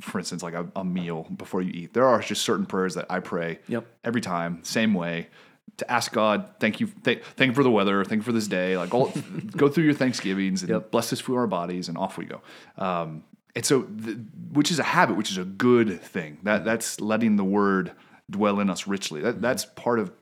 for 0.01 0.19
instance, 0.19 0.43
like 0.43 0.55
a, 0.55 0.67
a 0.77 0.85
meal 0.85 1.27
before 1.37 1.61
you 1.61 1.71
eat. 1.75 1.93
There 1.93 2.07
are 2.07 2.21
just 2.21 2.43
certain 2.43 2.65
prayers 2.67 2.95
that 2.95 3.07
I 3.11 3.21
pray 3.21 3.59
Yep. 3.69 3.87
every 4.05 4.21
time, 4.23 4.61
same 4.65 4.95
way. 4.95 5.29
To 5.77 5.91
ask 5.91 6.13
God, 6.13 6.51
thank 6.59 6.81
you, 6.81 6.89
th- 7.05 7.23
thank 7.37 7.51
you 7.51 7.55
for 7.55 7.63
the 7.63 7.71
weather, 7.71 8.05
thank 8.05 8.19
you 8.21 8.23
for 8.25 8.33
this 8.33 8.49
day. 8.49 8.77
Like, 8.77 8.93
all, 8.93 9.13
go 9.57 9.69
through 9.69 9.85
your 9.85 9.95
Thanksgivings 9.95 10.63
and 10.63 10.69
Yep. 10.71 10.91
bless 10.91 11.09
this 11.11 11.21
food 11.21 11.35
in 11.35 11.39
our 11.41 11.47
bodies, 11.47 11.89
and 11.89 11.97
off 11.97 12.19
we 12.19 12.27
go. 12.27 12.43
Um, 12.77 13.25
and 13.55 13.65
so, 13.65 13.87
the, 13.89 14.13
which 14.53 14.71
is 14.71 14.79
a 14.79 14.85
habit, 14.85 15.17
which 15.17 15.31
is 15.31 15.39
a 15.39 15.45
good 15.45 16.01
thing. 16.01 16.39
That 16.43 16.65
that's 16.65 17.01
letting 17.01 17.37
the 17.37 17.45
Word 17.45 17.93
dwell 18.29 18.61
in 18.61 18.71
us 18.71 18.87
richly. 18.87 19.21
That 19.21 19.41
that's 19.41 19.65
part 19.65 19.99
of 19.99 20.13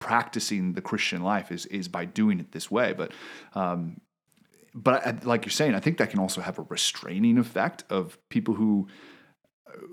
practicing 0.00 0.74
the 0.74 0.80
Christian 0.80 1.22
life 1.22 1.52
is 1.52 1.66
is 1.66 1.88
by 1.88 2.04
doing 2.04 2.40
it 2.40 2.52
this 2.52 2.70
way. 2.70 2.92
But 2.92 3.12
um, 3.54 4.00
but 4.74 5.06
I, 5.06 5.18
like 5.22 5.44
you're 5.44 5.50
saying, 5.50 5.74
I 5.74 5.80
think 5.80 5.98
that 5.98 6.10
can 6.10 6.20
also 6.20 6.40
have 6.40 6.58
a 6.58 6.62
restraining 6.68 7.38
effect 7.38 7.84
of 7.88 8.18
people 8.28 8.54
who 8.54 8.88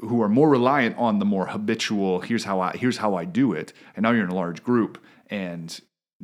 who 0.02 0.22
are 0.22 0.30
more 0.30 0.50
reliant 0.50 0.98
on 0.98 1.20
the 1.20 1.26
more 1.26 1.48
habitual. 1.48 2.22
Here's 2.22 2.44
how 2.44 2.60
I 2.60 2.76
here's 2.76 2.98
how 2.98 3.16
I 3.16 3.26
do 3.26 3.54
it. 3.54 3.74
And 3.96 4.04
now 4.04 4.12
you're 4.12 4.24
in 4.24 4.30
a 4.30 4.36
large 4.36 4.64
group, 4.64 5.02
and 5.30 5.80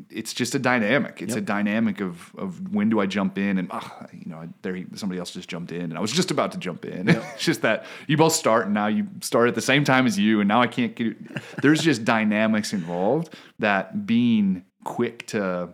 it's 0.09 0.33
just 0.33 0.55
a 0.55 0.59
dynamic. 0.59 1.21
It's 1.21 1.35
a 1.35 1.41
dynamic 1.41 1.99
of 1.99 2.33
of 2.37 2.73
when 2.73 2.89
do 2.89 2.99
I 2.99 3.05
jump 3.05 3.37
in 3.37 3.57
and 3.57 3.67
ah, 3.71 4.07
you 4.13 4.29
know 4.29 4.47
there 4.61 4.77
somebody 4.95 5.19
else 5.19 5.31
just 5.31 5.49
jumped 5.49 5.71
in 5.71 5.81
and 5.81 5.97
I 5.97 6.01
was 6.01 6.11
just 6.11 6.31
about 6.31 6.51
to 6.53 6.57
jump 6.57 6.85
in. 6.85 7.09
it's 7.09 7.25
just 7.43 7.61
that 7.61 7.85
you 8.07 8.15
both 8.17 8.33
start 8.33 8.65
and 8.65 8.73
now 8.73 8.87
you 8.87 9.07
start 9.21 9.47
at 9.49 9.55
the 9.55 9.61
same 9.61 9.83
time 9.83 10.05
as 10.05 10.17
you 10.17 10.39
and 10.39 10.47
now 10.47 10.61
I 10.61 10.67
can't 10.67 10.95
get. 10.95 11.17
There's 11.61 11.81
just 11.81 12.05
dynamics 12.05 12.73
involved 12.73 13.35
that 13.59 14.05
being 14.05 14.65
quick 14.83 15.27
to 15.27 15.69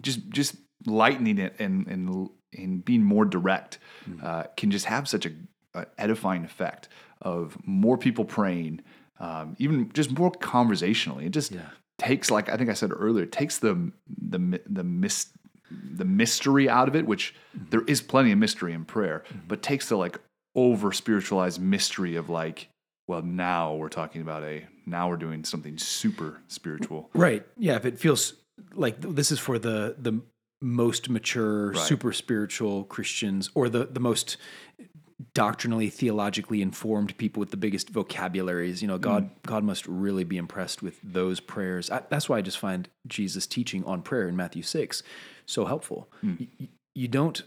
just 0.00 0.28
just 0.30 0.56
lightening 0.86 1.38
it 1.38 1.54
and 1.58 1.86
and 1.88 2.28
and 2.56 2.84
being 2.84 3.02
more 3.02 3.24
direct 3.24 3.78
uh, 4.22 4.44
can 4.56 4.70
just 4.70 4.86
have 4.86 5.08
such 5.08 5.26
a, 5.26 5.32
a 5.74 5.86
edifying 5.98 6.44
effect 6.44 6.88
of 7.22 7.56
more 7.64 7.98
people 7.98 8.24
praying, 8.24 8.80
um, 9.18 9.54
even 9.58 9.90
just 9.92 10.16
more 10.16 10.30
conversationally. 10.30 11.26
It 11.26 11.32
just 11.32 11.52
takes 12.00 12.30
like 12.30 12.48
I 12.48 12.56
think 12.56 12.70
I 12.70 12.74
said 12.74 12.90
earlier, 12.92 13.24
it 13.24 13.32
takes 13.32 13.58
the 13.58 13.92
the 14.06 14.60
the 14.66 14.84
mis 14.84 15.26
the 15.70 16.04
mystery 16.04 16.68
out 16.68 16.88
of 16.88 16.96
it, 16.96 17.06
which 17.06 17.34
mm-hmm. 17.56 17.70
there 17.70 17.82
is 17.82 18.02
plenty 18.02 18.32
of 18.32 18.38
mystery 18.38 18.72
in 18.72 18.84
prayer, 18.84 19.22
mm-hmm. 19.28 19.46
but 19.46 19.62
takes 19.62 19.88
the 19.88 19.96
like 19.96 20.18
over 20.54 20.92
spiritualized 20.92 21.60
mystery 21.60 22.16
of 22.16 22.28
like, 22.28 22.68
well, 23.06 23.22
now 23.22 23.74
we're 23.74 23.88
talking 23.88 24.22
about 24.22 24.42
a 24.42 24.66
now 24.86 25.08
we're 25.08 25.16
doing 25.16 25.44
something 25.44 25.78
super 25.78 26.40
spiritual. 26.48 27.10
Right. 27.14 27.46
Yeah. 27.56 27.76
If 27.76 27.84
it 27.84 27.98
feels 27.98 28.34
like 28.74 29.00
this 29.00 29.30
is 29.30 29.38
for 29.38 29.58
the 29.58 29.94
the 29.98 30.20
most 30.60 31.08
mature, 31.08 31.74
super 31.74 32.12
spiritual 32.12 32.84
Christians, 32.84 33.50
or 33.54 33.68
the 33.68 33.86
the 33.86 34.00
most 34.00 34.36
doctrinally 35.34 35.90
theologically 35.90 36.62
informed 36.62 37.16
people 37.18 37.40
with 37.40 37.50
the 37.50 37.56
biggest 37.56 37.90
vocabularies 37.90 38.80
you 38.80 38.88
know 38.88 38.98
mm. 38.98 39.02
god 39.02 39.30
god 39.46 39.62
must 39.62 39.86
really 39.86 40.24
be 40.24 40.36
impressed 40.36 40.82
with 40.82 40.98
those 41.02 41.40
prayers 41.40 41.90
I, 41.90 42.02
that's 42.08 42.28
why 42.28 42.38
i 42.38 42.40
just 42.40 42.58
find 42.58 42.88
jesus 43.06 43.46
teaching 43.46 43.84
on 43.84 44.02
prayer 44.02 44.28
in 44.28 44.36
matthew 44.36 44.62
6 44.62 45.02
so 45.46 45.66
helpful 45.66 46.08
mm. 46.24 46.48
you, 46.58 46.68
you 46.94 47.08
don't 47.08 47.42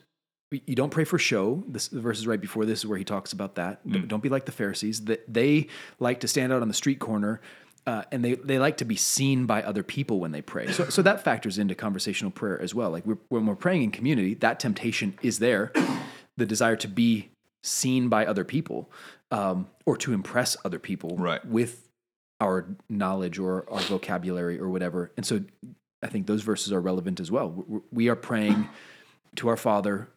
you 0.65 0.75
don't 0.75 0.89
pray 0.89 1.03
for 1.03 1.17
show. 1.17 1.63
This 1.67 1.87
the 1.87 2.01
verses 2.01 2.27
right 2.27 2.39
before 2.39 2.65
this 2.65 2.79
is 2.79 2.85
where 2.85 2.97
he 2.97 3.03
talks 3.03 3.33
about 3.33 3.55
that. 3.55 3.87
Don't- 3.89 4.03
mm. 4.03 4.07
Don't 4.07 4.23
be 4.23 4.29
like 4.29 4.45
the 4.45 4.51
Pharisees. 4.51 5.05
That 5.05 5.31
they 5.31 5.67
like 5.99 6.19
to 6.21 6.27
stand 6.27 6.53
out 6.53 6.61
on 6.61 6.67
the 6.67 6.73
street 6.73 6.99
corner, 6.99 7.41
uh, 7.87 8.03
and 8.11 8.23
they 8.23 8.35
they 8.35 8.59
like 8.59 8.77
to 8.77 8.85
be 8.85 8.95
seen 8.95 9.45
by 9.45 9.63
other 9.63 9.83
people 9.83 10.19
when 10.19 10.31
they 10.31 10.41
pray. 10.41 10.71
So 10.71 10.89
so 10.89 11.01
that 11.01 11.23
factors 11.23 11.57
into 11.57 11.75
conversational 11.75 12.31
prayer 12.31 12.61
as 12.61 12.75
well. 12.75 12.91
Like 12.91 13.05
we're, 13.05 13.17
when 13.29 13.45
we're 13.45 13.55
praying 13.55 13.83
in 13.83 13.91
community, 13.91 14.35
that 14.35 14.59
temptation 14.59 15.17
is 15.21 15.39
there, 15.39 15.71
the 16.37 16.45
desire 16.45 16.75
to 16.77 16.87
be 16.87 17.29
seen 17.63 18.09
by 18.09 18.25
other 18.25 18.43
people, 18.43 18.91
um, 19.31 19.67
or 19.85 19.97
to 19.97 20.13
impress 20.13 20.55
other 20.65 20.79
people 20.79 21.15
Right. 21.17 21.43
with 21.45 21.89
our 22.39 22.75
knowledge 22.89 23.39
or 23.39 23.69
our 23.71 23.79
vocabulary 23.81 24.59
or 24.59 24.69
whatever. 24.69 25.11
And 25.15 25.25
so 25.25 25.41
I 26.03 26.07
think 26.07 26.27
those 26.27 26.41
verses 26.43 26.73
are 26.73 26.81
relevant 26.81 27.19
as 27.19 27.31
well. 27.31 27.65
We- 27.91 28.09
are 28.09 28.15
praying 28.17 28.67
to 29.37 29.47
our 29.47 29.55
Father 29.57 30.09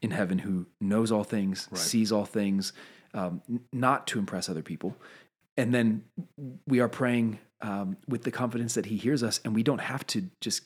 in 0.00 0.12
heaven 0.12 0.38
who 0.38 0.66
knows 0.80 1.10
all 1.10 1.24
things, 1.24 1.68
sees 1.76 2.12
all 2.12 2.24
things, 2.24 2.72
um, 3.14 3.42
not 3.72 4.06
to 4.08 4.18
impress 4.18 4.48
other 4.48 4.62
people. 4.62 4.96
And 5.56 5.74
then 5.74 6.04
we 6.66 6.80
are 6.80 6.88
praying 6.88 7.40
um, 7.60 7.96
with 8.08 8.22
the 8.22 8.32
confidence 8.32 8.74
that 8.74 8.86
He 8.86 8.96
hears 8.96 9.22
us, 9.22 9.40
and 9.44 9.54
we 9.54 9.62
don't 9.62 9.80
have 9.80 10.04
to 10.08 10.28
just 10.40 10.64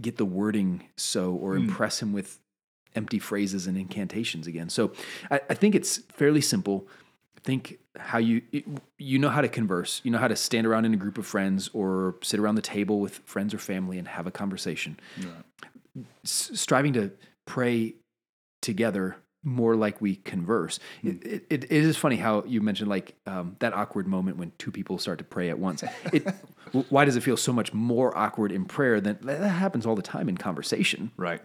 get 0.00 0.16
the 0.16 0.24
wording 0.24 0.82
so 0.96 1.32
or 1.34 1.54
impress 1.56 2.02
Him 2.02 2.12
with 2.12 2.39
empty 2.94 3.18
phrases 3.18 3.66
and 3.66 3.76
incantations 3.76 4.46
again. 4.46 4.68
So 4.68 4.92
I, 5.30 5.40
I 5.50 5.54
think 5.54 5.74
it's 5.74 5.98
fairly 5.98 6.40
simple. 6.40 6.86
Think 7.42 7.78
how 7.98 8.18
you 8.18 8.42
you 8.98 9.18
know 9.18 9.30
how 9.30 9.40
to 9.40 9.48
converse. 9.48 10.00
You 10.04 10.10
know 10.10 10.18
how 10.18 10.28
to 10.28 10.36
stand 10.36 10.66
around 10.66 10.84
in 10.84 10.92
a 10.92 10.98
group 10.98 11.16
of 11.16 11.26
friends 11.26 11.70
or 11.72 12.16
sit 12.22 12.38
around 12.38 12.56
the 12.56 12.62
table 12.62 13.00
with 13.00 13.18
friends 13.24 13.54
or 13.54 13.58
family 13.58 13.98
and 13.98 14.06
have 14.08 14.26
a 14.26 14.30
conversation. 14.30 15.00
S- 16.24 16.50
striving 16.54 16.92
to 16.94 17.12
pray 17.46 17.94
together 18.60 19.16
more 19.42 19.74
like 19.74 20.00
we 20.00 20.16
converse. 20.16 20.78
It, 21.02 21.46
it, 21.50 21.64
it 21.64 21.72
is 21.72 21.96
funny 21.96 22.16
how 22.16 22.44
you 22.44 22.60
mentioned 22.60 22.90
like 22.90 23.14
um, 23.26 23.56
that 23.60 23.72
awkward 23.72 24.06
moment 24.06 24.36
when 24.36 24.52
two 24.58 24.70
people 24.70 24.98
start 24.98 25.18
to 25.18 25.24
pray 25.24 25.48
at 25.48 25.58
once. 25.58 25.82
It, 26.12 26.26
why 26.90 27.04
does 27.04 27.16
it 27.16 27.22
feel 27.22 27.36
so 27.36 27.52
much 27.52 27.72
more 27.72 28.16
awkward 28.16 28.52
in 28.52 28.66
prayer 28.66 29.00
than 29.00 29.18
that 29.22 29.40
happens 29.40 29.86
all 29.86 29.96
the 29.96 30.02
time 30.02 30.28
in 30.28 30.36
conversation? 30.36 31.10
Right. 31.16 31.40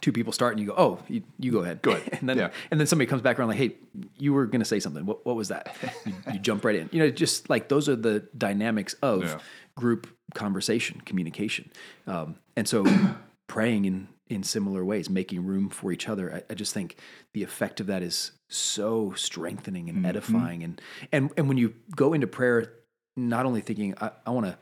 Two 0.00 0.12
people 0.12 0.32
start 0.32 0.52
and 0.52 0.60
you 0.60 0.66
go, 0.68 0.74
oh, 0.78 0.98
you, 1.08 1.22
you 1.38 1.50
go 1.52 1.58
ahead. 1.60 1.82
Go 1.82 1.90
ahead. 1.92 2.08
and 2.20 2.28
then 2.28 2.38
Yeah. 2.38 2.50
and 2.70 2.78
then 2.80 2.86
somebody 2.86 3.06
comes 3.08 3.22
back 3.22 3.38
around 3.38 3.48
like, 3.48 3.58
hey, 3.58 3.74
you 4.18 4.32
were 4.32 4.46
going 4.46 4.60
to 4.60 4.64
say 4.64 4.80
something. 4.80 5.04
What, 5.04 5.26
what 5.26 5.36
was 5.36 5.48
that? 5.48 5.74
you, 6.06 6.14
you 6.32 6.38
jump 6.38 6.64
right 6.64 6.76
in. 6.76 6.88
You 6.92 7.00
know, 7.00 7.10
just 7.10 7.50
like 7.50 7.68
those 7.68 7.88
are 7.88 7.96
the 7.96 8.20
dynamics 8.38 8.94
of 9.02 9.22
Yeah. 9.24 9.38
group 9.76 10.06
conversation, 10.34 11.00
communication. 11.02 11.70
Um, 12.06 12.36
and 12.56 12.66
so 12.68 12.86
praying 13.48 13.84
in, 13.84 14.08
in 14.28 14.42
similar 14.44 14.84
ways, 14.84 15.10
making 15.10 15.44
room 15.44 15.68
for 15.68 15.90
each 15.92 16.08
other. 16.08 16.32
I, 16.32 16.52
I 16.52 16.54
just 16.54 16.72
think 16.72 16.96
the 17.34 17.42
effect 17.42 17.80
of 17.80 17.88
that 17.88 18.02
is 18.02 18.30
so 18.48 19.12
strengthening 19.16 19.88
and 19.88 20.06
edifying. 20.06 20.62
And, 20.62 20.80
and, 21.12 21.30
and 21.36 21.48
when 21.48 21.58
you 21.58 21.74
go 21.94 22.12
into 22.12 22.28
prayer, 22.28 22.72
not 23.16 23.44
only 23.44 23.60
thinking, 23.60 23.94
I, 24.00 24.12
I 24.24 24.30
want 24.30 24.46
to 24.46 24.56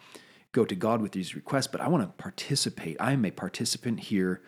go 0.53 0.64
to 0.64 0.75
God 0.75 1.03
with 1.03 1.12
these 1.12 1.35
requests, 1.35 1.67
but 1.67 1.83
I 1.83 1.88
want 1.88 2.03
to 2.03 2.09
participate. 2.23 2.97
I 2.99 3.12
am 3.12 3.25
a 3.27 3.31
participant 3.31 4.01
here 4.01 4.41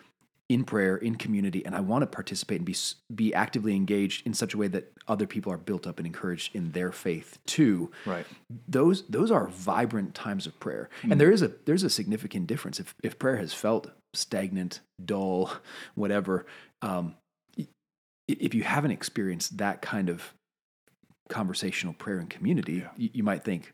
in 0.51 0.65
prayer, 0.65 0.97
in 0.97 1.15
community, 1.15 1.65
and 1.65 1.73
I 1.73 1.79
want 1.79 2.01
to 2.01 2.07
participate 2.07 2.59
and 2.59 2.65
be 2.65 2.75
be 3.13 3.33
actively 3.33 3.73
engaged 3.73 4.27
in 4.27 4.33
such 4.33 4.53
a 4.53 4.57
way 4.57 4.67
that 4.67 4.91
other 5.07 5.25
people 5.25 5.51
are 5.51 5.57
built 5.57 5.87
up 5.87 5.97
and 5.97 6.05
encouraged 6.05 6.53
in 6.53 6.71
their 6.71 6.91
faith 6.91 7.39
too. 7.45 7.89
Right. 8.05 8.25
Those 8.67 9.03
those 9.07 9.31
are 9.31 9.47
vibrant 9.47 10.13
times 10.13 10.45
of 10.45 10.59
prayer, 10.59 10.89
and 11.03 11.21
there 11.21 11.31
is 11.31 11.41
a 11.41 11.53
there's 11.65 11.83
a 11.83 11.89
significant 11.89 12.47
difference 12.47 12.79
if 12.79 12.93
if 13.01 13.17
prayer 13.17 13.37
has 13.37 13.53
felt 13.53 13.91
stagnant, 14.13 14.81
dull, 15.03 15.51
whatever. 15.95 16.45
Um, 16.81 17.15
if 18.27 18.53
you 18.53 18.63
haven't 18.63 18.91
experienced 18.91 19.57
that 19.57 19.81
kind 19.81 20.09
of 20.09 20.33
conversational 21.29 21.93
prayer 21.93 22.19
and 22.19 22.29
community, 22.29 22.85
you, 22.97 23.09
you 23.13 23.23
might 23.23 23.43
think, 23.43 23.73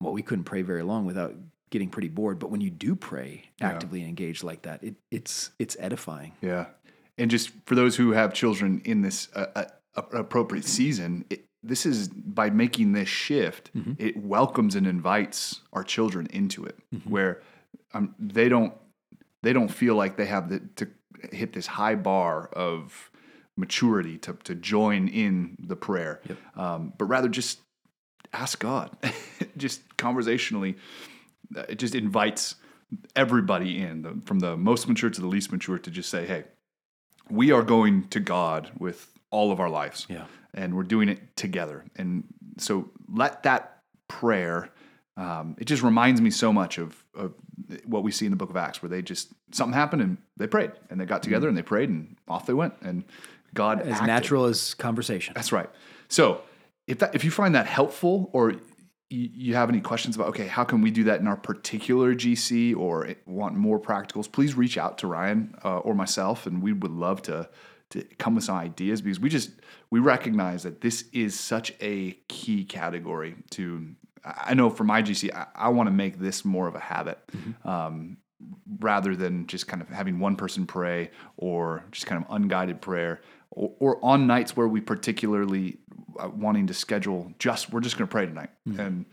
well, 0.00 0.12
we 0.12 0.22
couldn't 0.22 0.44
pray 0.44 0.62
very 0.62 0.82
long 0.82 1.06
without 1.06 1.34
getting 1.70 1.88
pretty 1.88 2.08
bored. 2.08 2.38
But 2.38 2.50
when 2.50 2.60
you 2.60 2.70
do 2.70 2.94
pray 2.94 3.44
actively 3.60 4.00
and 4.00 4.08
engage 4.08 4.42
like 4.42 4.62
that, 4.62 4.82
it, 4.82 4.94
it's 5.10 5.50
it's 5.58 5.76
edifying. 5.78 6.32
Yeah. 6.40 6.66
And 7.16 7.30
just 7.30 7.50
for 7.66 7.74
those 7.74 7.96
who 7.96 8.12
have 8.12 8.32
children 8.32 8.80
in 8.84 9.02
this 9.02 9.28
uh, 9.34 9.46
uh, 9.56 9.64
appropriate 10.12 10.64
season, 10.64 11.24
it, 11.30 11.44
this 11.62 11.84
is 11.84 12.08
by 12.08 12.50
making 12.50 12.92
this 12.92 13.08
shift, 13.08 13.70
it 13.98 14.16
welcomes 14.16 14.76
and 14.76 14.86
invites 14.86 15.60
our 15.72 15.82
children 15.82 16.26
into 16.30 16.64
it, 16.64 16.78
where 17.04 17.42
um, 17.94 18.14
they 18.18 18.48
don't 18.48 18.72
they 19.42 19.52
don't 19.52 19.68
feel 19.68 19.94
like 19.94 20.16
they 20.16 20.26
have 20.26 20.48
the, 20.48 20.60
to 20.76 20.88
hit 21.32 21.52
this 21.52 21.66
high 21.66 21.96
bar 21.96 22.46
of 22.52 23.10
maturity 23.56 24.18
to 24.18 24.34
to 24.44 24.54
join 24.54 25.08
in 25.08 25.56
the 25.58 25.76
prayer, 25.76 26.20
um, 26.54 26.92
but 26.96 27.06
rather 27.06 27.28
just 27.28 27.60
ask 28.32 28.58
God, 28.58 28.96
just 29.56 29.96
conversationally. 29.96 30.76
Uh, 31.56 31.62
It 31.68 31.78
just 31.78 31.94
invites 31.94 32.56
everybody 33.16 33.80
in, 33.82 34.02
the, 34.02 34.20
from 34.24 34.38
the 34.38 34.56
most 34.56 34.88
mature 34.88 35.10
to 35.10 35.20
the 35.20 35.26
least 35.26 35.52
mature, 35.52 35.78
to 35.78 35.90
just 35.90 36.08
say, 36.10 36.26
"Hey, 36.26 36.44
we 37.30 37.52
are 37.52 37.62
going 37.62 38.08
to 38.08 38.20
God 38.20 38.70
with 38.78 39.10
all 39.30 39.52
of 39.52 39.60
our 39.60 39.68
lives, 39.68 40.06
Yeah. 40.08 40.24
and 40.54 40.74
we're 40.74 40.84
doing 40.84 41.08
it 41.08 41.36
together." 41.36 41.84
And 41.96 42.24
so, 42.58 42.90
let 43.12 43.42
that 43.42 43.82
prayer. 44.08 44.70
Um, 45.16 45.56
it 45.58 45.64
just 45.64 45.82
reminds 45.82 46.20
me 46.20 46.30
so 46.30 46.52
much 46.52 46.78
of, 46.78 47.04
of 47.14 47.34
what 47.84 48.04
we 48.04 48.12
see 48.12 48.24
in 48.24 48.30
the 48.30 48.36
Book 48.36 48.50
of 48.50 48.56
Acts, 48.56 48.80
where 48.82 48.88
they 48.88 49.02
just 49.02 49.32
something 49.50 49.74
happened 49.74 50.00
and 50.02 50.16
they 50.36 50.46
prayed, 50.46 50.70
and 50.90 51.00
they 51.00 51.04
got 51.06 51.22
together 51.22 51.48
and 51.48 51.56
they 51.56 51.62
prayed, 51.62 51.88
and 51.88 52.16
off 52.28 52.46
they 52.46 52.54
went, 52.54 52.74
and 52.82 53.04
God 53.52 53.80
As 53.80 53.94
acted. 53.94 54.06
natural 54.06 54.44
as 54.44 54.74
conversation. 54.74 55.32
That's 55.34 55.50
right. 55.52 55.68
So 56.08 56.42
if 56.86 56.98
that 57.00 57.14
if 57.14 57.24
you 57.24 57.30
find 57.30 57.54
that 57.54 57.66
helpful 57.66 58.30
or 58.32 58.54
you, 59.10 59.30
you 59.32 59.54
have 59.54 59.68
any 59.68 59.80
questions 59.80 60.16
about 60.16 60.28
okay 60.28 60.46
how 60.46 60.64
can 60.64 60.80
we 60.80 60.90
do 60.90 61.04
that 61.04 61.20
in 61.20 61.26
our 61.26 61.36
particular 61.36 62.14
GC 62.14 62.76
or 62.76 63.14
want 63.26 63.54
more 63.54 63.80
practicals, 63.80 64.30
please 64.30 64.54
reach 64.54 64.76
out 64.76 64.98
to 64.98 65.06
Ryan 65.06 65.54
uh, 65.64 65.78
or 65.78 65.94
myself, 65.94 66.46
and 66.46 66.62
we 66.62 66.72
would 66.72 66.92
love 66.92 67.22
to 67.22 67.48
to 67.90 68.02
come 68.18 68.34
with 68.34 68.44
some 68.44 68.56
ideas 68.56 69.00
because 69.00 69.18
we 69.18 69.28
just 69.28 69.50
we 69.90 70.00
recognize 70.00 70.62
that 70.64 70.80
this 70.80 71.04
is 71.12 71.38
such 71.38 71.72
a 71.80 72.12
key 72.28 72.64
category 72.64 73.36
to. 73.50 73.94
I 74.24 74.52
know 74.54 74.68
for 74.68 74.84
my 74.84 75.02
GC, 75.02 75.32
I, 75.32 75.46
I 75.54 75.68
want 75.68 75.86
to 75.86 75.92
make 75.92 76.18
this 76.18 76.44
more 76.44 76.66
of 76.66 76.74
a 76.74 76.80
habit. 76.80 77.18
Um, 77.64 78.18
rather 78.78 79.16
than 79.16 79.48
just 79.48 79.66
kind 79.66 79.82
of 79.82 79.88
having 79.88 80.20
one 80.20 80.36
person 80.36 80.64
pray 80.64 81.10
or 81.36 81.84
just 81.90 82.06
kind 82.06 82.24
of 82.24 82.30
unguided 82.32 82.80
prayer 82.80 83.20
or, 83.50 83.72
or 83.80 84.04
on 84.04 84.28
nights 84.28 84.56
where 84.56 84.68
we 84.68 84.80
particularly 84.80 85.78
Uh, 86.18 86.28
wanting 86.28 86.66
to 86.66 86.74
schedule 86.74 87.32
just 87.38 87.72
we're 87.72 87.80
just 87.80 87.96
going 87.96 88.08
to 88.08 88.12
pray 88.12 88.26
tonight. 88.26 88.50
Mm-hmm. 88.68 88.80
And 88.80 89.04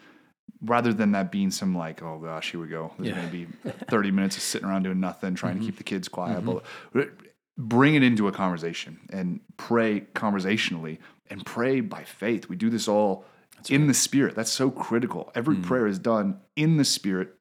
rather 0.61 0.93
than 0.93 1.11
that 1.11 1.31
being 1.31 1.51
some 1.51 1.75
like 1.75 2.01
oh 2.01 2.19
gosh 2.19 2.51
here 2.51 2.61
we 2.61 2.67
go 2.67 2.93
there's 2.97 3.09
Yeah. 3.09 3.15
going 3.15 3.29
to 3.29 3.71
be 3.71 3.71
30 3.89 4.11
minutes 4.11 4.37
of 4.37 4.43
sitting 4.43 4.67
around 4.67 4.83
doing 4.83 4.99
nothing 4.99 5.35
trying 5.35 5.53
to 5.53 5.59
mm-hmm. 5.59 5.67
keep 5.67 5.77
the 5.77 5.83
kids 5.83 6.07
quiet 6.07 6.43
mm-hmm. 6.43 6.59
but 6.93 7.11
bring 7.57 7.95
it 7.95 8.03
into 8.03 8.27
a 8.27 8.31
conversation 8.31 8.99
and 9.11 9.39
pray 9.57 10.01
conversationally 10.13 10.99
and 11.29 11.45
pray 11.45 11.81
by 11.81 12.03
faith. 12.03 12.49
We 12.49 12.55
do 12.55 12.69
this 12.69 12.87
all 12.87 13.25
in 13.69 13.87
the 13.87 13.93
spirit. 13.93 14.35
That's 14.35 14.51
so 14.51 14.69
critical. 14.69 15.31
Every 15.35 15.55
prayer 15.55 15.87
is 15.87 15.97
done 15.97 16.39
in 16.55 16.77
the 16.77 16.85
spirit 16.85 17.34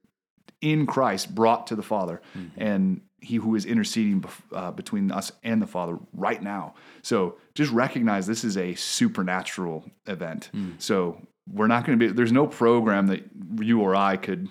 in 0.73 0.87
Christ 0.87 1.35
brought 1.35 1.67
to 1.69 1.77
the 1.77 1.83
Father, 1.83 2.21
and 2.57 3.01
He 3.21 3.37
who 3.37 3.55
is 3.55 3.65
interceding 3.67 4.21
bef- 4.23 4.41
uh, 4.53 4.71
between 4.73 5.11
us 5.13 5.31
and 5.43 5.61
the 5.63 5.67
Father 5.67 5.99
right 6.13 6.43
now. 6.43 6.75
So 7.03 7.37
just 7.55 7.71
recognize 7.73 8.27
this 8.27 8.45
is 8.45 8.57
a 8.57 8.75
supernatural 8.75 9.85
event. 10.07 10.51
So 10.79 11.21
we're 11.53 11.67
not 11.67 11.85
going 11.85 11.99
to 11.99 12.07
be. 12.09 12.13
There's 12.13 12.33
no 12.33 12.47
program 12.47 13.07
that 13.09 13.23
you 13.61 13.81
or 13.81 13.95
I 13.95 14.17
could 14.17 14.49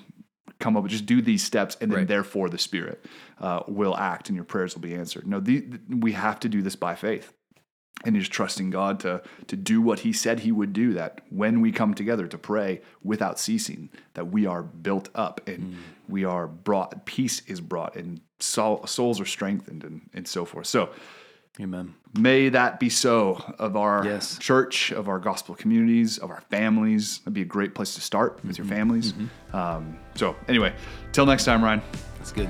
come 0.59 0.77
up 0.77 0.83
with 0.83 0.91
just 0.91 1.05
do 1.05 1.21
these 1.21 1.43
steps 1.43 1.75
and 1.81 1.91
then 1.91 1.99
Right. 1.99 2.07
therefore 2.07 2.47
the 2.49 2.57
Spirit 2.57 3.03
uh, 3.41 3.63
will 3.67 3.97
act 3.97 4.29
and 4.29 4.35
your 4.35 4.45
prayers 4.45 4.75
will 4.75 4.81
be 4.81 4.95
answered. 4.95 5.27
No, 5.27 5.39
the, 5.41 5.65
we 5.89 6.13
have 6.13 6.39
to 6.41 6.47
do 6.49 6.61
this 6.61 6.75
by 6.77 6.95
faith 6.95 7.33
and 8.05 8.15
just 8.15 8.31
trusting 8.31 8.69
God 8.69 8.99
to 9.01 9.21
to 9.47 9.55
do 9.55 9.81
what 9.81 9.99
He 9.99 10.13
said 10.13 10.41
He 10.41 10.51
would 10.51 10.73
do. 10.73 10.93
That 10.93 11.21
when 11.29 11.61
we 11.61 11.71
come 11.71 11.93
together 11.93 12.27
to 12.27 12.37
pray 12.37 12.81
without 13.03 13.39
ceasing, 13.39 13.89
that 14.13 14.27
we 14.31 14.45
are 14.45 14.63
built 14.63 15.09
up 15.15 15.41
and 15.47 15.77
we 16.09 16.25
are 16.25 16.47
brought. 16.47 17.05
Peace 17.05 17.41
is 17.47 17.61
brought, 17.61 17.95
and 17.95 18.19
soul, 18.39 18.85
souls 18.87 19.19
are 19.21 19.25
strengthened, 19.25 19.83
and 19.83 20.09
and 20.13 20.27
so 20.27 20.45
forth. 20.45 20.67
So. 20.67 20.89
Amen. 21.61 21.93
May 22.17 22.49
that 22.49 22.79
be 22.79 22.89
so 22.89 23.35
of 23.59 23.77
our 23.77 24.03
Yes. 24.03 24.39
church, 24.39 24.91
of 24.91 25.07
our 25.07 25.19
gospel 25.19 25.53
communities, 25.53 26.17
of 26.17 26.31
our 26.31 26.41
families. 26.49 27.19
That'd 27.19 27.35
be 27.35 27.43
a 27.43 27.45
great 27.45 27.75
place 27.75 27.93
to 27.93 28.01
start 28.01 28.43
with 28.43 28.57
your 28.57 28.65
families. 28.65 29.13
Um, 29.53 29.99
so, 30.15 30.35
anyway, 30.47 30.73
till 31.11 31.27
next 31.27 31.45
time, 31.45 31.63
Ryan. 31.63 31.83
That's 32.17 32.31
good. 32.31 32.49